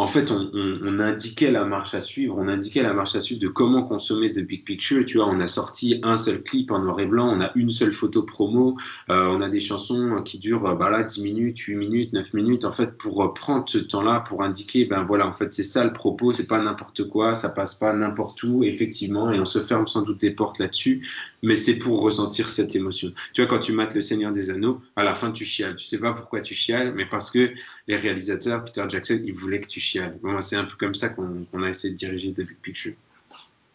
en 0.00 0.06
fait, 0.06 0.30
on, 0.30 0.98
indiquait 0.98 1.50
la 1.50 1.66
marche 1.66 1.92
à 1.92 2.00
suivre, 2.00 2.34
on 2.38 2.48
indiquait 2.48 2.82
la 2.82 2.94
marche 2.94 3.14
à 3.16 3.20
suivre 3.20 3.38
de 3.38 3.48
comment 3.48 3.82
consommer 3.82 4.30
The 4.30 4.38
Big 4.38 4.64
Picture. 4.64 5.04
Tu 5.04 5.18
vois, 5.18 5.26
on 5.26 5.38
a 5.40 5.46
sorti 5.46 6.00
un 6.02 6.16
seul 6.16 6.42
clip 6.42 6.70
en 6.70 6.78
noir 6.78 7.00
et 7.00 7.06
blanc, 7.06 7.28
on 7.36 7.40
a 7.42 7.50
une 7.54 7.68
seule 7.68 7.90
photo 7.90 8.22
promo, 8.22 8.78
euh, 9.10 9.26
on 9.26 9.42
a 9.42 9.50
des 9.50 9.60
chansons 9.60 10.22
qui 10.24 10.38
durent 10.38 10.64
euh, 10.64 10.74
bah 10.74 10.88
là, 10.88 11.02
10 11.02 11.22
minutes, 11.22 11.58
8 11.58 11.76
minutes, 11.76 12.12
9 12.14 12.32
minutes, 12.32 12.64
en 12.64 12.72
fait, 12.72 12.96
pour 12.96 13.34
prendre 13.34 13.68
ce 13.68 13.76
temps-là, 13.76 14.20
pour 14.20 14.42
indiquer, 14.42 14.86
ben 14.86 15.04
voilà, 15.04 15.26
en 15.26 15.34
fait, 15.34 15.52
c'est 15.52 15.64
ça 15.64 15.84
le 15.84 15.92
propos, 15.92 16.32
c'est 16.32 16.46
pas 16.46 16.62
n'importe 16.62 17.06
quoi, 17.06 17.34
ça 17.34 17.50
passe 17.50 17.74
pas 17.74 17.92
n'importe 17.92 18.42
où, 18.42 18.64
effectivement, 18.64 19.30
et 19.30 19.38
on 19.38 19.44
se 19.44 19.58
ferme 19.58 19.86
sans 19.86 20.00
doute 20.00 20.20
des 20.20 20.30
portes 20.30 20.60
là-dessus, 20.60 21.06
mais 21.42 21.54
c'est 21.54 21.78
pour 21.78 22.02
ressentir 22.02 22.48
cette 22.48 22.74
émotion. 22.76 23.12
Tu 23.32 23.42
vois, 23.42 23.48
quand 23.48 23.58
tu 23.58 23.72
mates 23.72 23.94
Le 23.94 24.00
Seigneur 24.00 24.32
des 24.32 24.50
Anneaux, 24.50 24.80
à 24.96 25.02
la 25.02 25.14
fin, 25.14 25.30
tu 25.30 25.44
chiales. 25.44 25.76
Tu 25.76 25.86
sais 25.86 25.98
pas 25.98 26.12
pourquoi 26.12 26.40
tu 26.40 26.54
chiales, 26.54 26.92
mais 26.94 27.06
parce 27.06 27.30
que 27.30 27.52
les 27.86 27.96
réalisateurs, 27.96 28.64
Peter 28.64 28.84
Jackson, 28.88 29.20
ils 29.24 29.32
voulaient 29.32 29.60
que 29.60 29.68
tu 29.68 29.80
chiales 29.80 30.18
c'est 30.40 30.56
un 30.56 30.64
peu 30.64 30.76
comme 30.78 30.94
ça 30.94 31.10
qu'on 31.10 31.62
a 31.62 31.68
essayé 31.68 31.92
de 31.92 31.98
diriger 31.98 32.32
Big 32.32 32.56
Picture. 32.62 32.94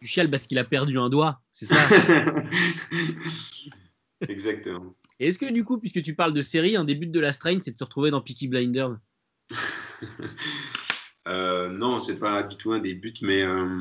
Du 0.02 0.08
chial 0.08 0.30
parce 0.30 0.48
qu'il 0.48 0.60
a 0.60 0.64
perdu 0.64 1.00
un 1.00 1.10
doigt, 1.10 1.42
c'est 1.52 1.66
ça? 1.66 1.78
Exactement. 4.28 4.96
Et 5.20 5.28
est-ce 5.28 5.40
que 5.40 5.52
du 5.52 5.64
coup, 5.64 5.80
puisque 5.80 6.02
tu 6.02 6.16
parles 6.16 6.34
de 6.34 6.42
série, 6.42 6.76
un 6.76 6.84
des 6.84 6.96
buts 6.96 7.08
de 7.08 7.20
la 7.20 7.32
Strain, 7.32 7.60
c'est 7.62 7.72
de 7.72 7.78
se 7.78 7.84
retrouver 7.84 8.12
dans 8.12 8.22
Peaky 8.22 8.48
Blinders? 8.48 8.98
Euh, 11.28 11.70
Non, 11.70 12.00
c'est 12.00 12.20
pas 12.20 12.44
du 12.44 12.56
tout 12.56 12.72
un 12.72 12.78
des 12.78 12.94
buts, 12.94 13.16
mais 13.24 13.42
euh, 13.42 13.80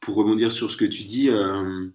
pour 0.00 0.16
rebondir 0.16 0.52
sur 0.52 0.70
ce 0.70 0.76
que 0.76 0.84
tu 0.84 1.04
dis, 1.04 1.30
euh, 1.30 1.88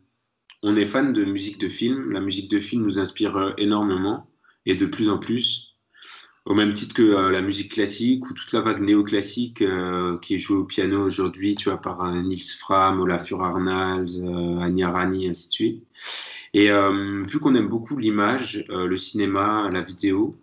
on 0.64 0.76
est 0.76 0.86
fan 0.86 1.14
de 1.14 1.26
musique 1.26 1.60
de 1.60 1.68
film. 1.70 2.12
La 2.12 2.22
musique 2.22 2.50
de 2.52 2.60
film 2.60 2.84
nous 2.84 3.00
inspire 3.00 3.38
euh, 3.38 3.52
énormément 3.58 4.28
et 4.66 4.76
de 4.76 4.86
plus 4.86 5.10
en 5.10 5.18
plus 5.18 5.72
au 6.46 6.56
même 6.56 6.74
titre 6.74 6.96
que 6.96 7.02
euh, 7.04 7.32
la 7.32 7.42
musique 7.42 7.74
classique 7.74 8.30
ou 8.30 8.34
toute 8.34 8.52
la 8.52 8.62
vague 8.62 8.82
néoclassique 8.82 9.62
euh, 9.62 10.18
qui 10.20 10.36
est 10.36 10.38
jouée 10.38 10.58
au 10.58 10.64
piano 10.66 11.06
aujourd'hui, 11.06 11.56
tu 11.56 11.70
vois, 11.70 11.80
par 11.80 12.04
euh, 12.04 12.22
Nils 12.22 12.42
Fram, 12.58 13.00
Olafur 13.00 13.44
Arnalds, 13.44 14.22
Anya 14.60 14.92
Rani, 14.92 15.30
ainsi 15.30 15.48
de 15.48 15.54
suite. 15.54 15.84
Et 16.54 16.70
vu 16.70 17.40
qu'on 17.40 17.56
aime 17.56 17.70
beaucoup 17.70 17.98
l'image, 17.98 18.66
le 18.68 18.98
cinéma, 18.98 19.70
la 19.72 19.82
vidéo, 19.82 20.36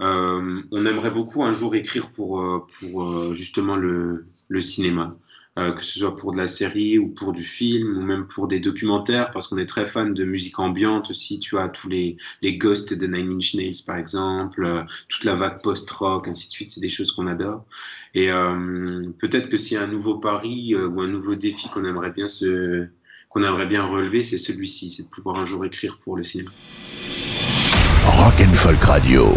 on 0.00 0.84
aimerait 0.84 1.12
beaucoup 1.12 1.44
un 1.44 1.52
jour 1.52 1.76
écrire 1.76 2.10
pour, 2.10 2.66
pour 2.80 3.32
justement 3.34 3.76
le 3.76 4.26
cinéma. 4.60 5.16
Euh, 5.56 5.70
que 5.70 5.84
ce 5.84 6.00
soit 6.00 6.16
pour 6.16 6.32
de 6.32 6.36
la 6.36 6.48
série 6.48 6.98
ou 6.98 7.06
pour 7.10 7.32
du 7.32 7.44
film 7.44 7.96
ou 7.96 8.02
même 8.02 8.26
pour 8.26 8.48
des 8.48 8.58
documentaires, 8.58 9.30
parce 9.30 9.46
qu'on 9.46 9.56
est 9.56 9.66
très 9.66 9.86
fan 9.86 10.12
de 10.12 10.24
musique 10.24 10.58
ambiante 10.58 11.10
aussi. 11.10 11.38
Tu 11.38 11.56
as 11.56 11.68
tous 11.68 11.88
les, 11.88 12.16
les 12.42 12.58
Ghosts 12.58 12.92
de 12.92 13.06
Nine 13.06 13.30
Inch 13.30 13.54
Nails, 13.54 13.84
par 13.86 13.96
exemple, 13.96 14.64
euh, 14.64 14.82
toute 15.08 15.22
la 15.22 15.34
vague 15.34 15.62
post-rock, 15.62 16.26
ainsi 16.26 16.48
de 16.48 16.52
suite. 16.52 16.70
C'est 16.70 16.80
des 16.80 16.88
choses 16.88 17.12
qu'on 17.12 17.28
adore. 17.28 17.64
Et 18.14 18.32
euh, 18.32 19.04
peut-être 19.20 19.48
que 19.48 19.56
s'il 19.56 19.76
y 19.76 19.80
a 19.80 19.84
un 19.84 19.86
nouveau 19.86 20.16
pari 20.16 20.74
ou 20.74 21.00
un 21.00 21.08
nouveau 21.08 21.36
défi 21.36 21.68
qu'on 21.68 21.84
aimerait 21.84 22.10
bien 22.10 22.26
se 22.26 22.88
qu'on 23.28 23.42
aimerait 23.42 23.66
bien 23.66 23.84
relever, 23.84 24.22
c'est 24.22 24.38
celui-ci, 24.38 24.90
c'est 24.90 25.02
de 25.04 25.08
pouvoir 25.08 25.36
un 25.36 25.44
jour 25.44 25.64
écrire 25.64 25.98
pour 26.04 26.16
le 26.16 26.22
cinéma. 26.22 26.50
Rock 28.06 28.40
and 28.40 28.54
Folk 28.54 28.82
Radio. 28.82 29.36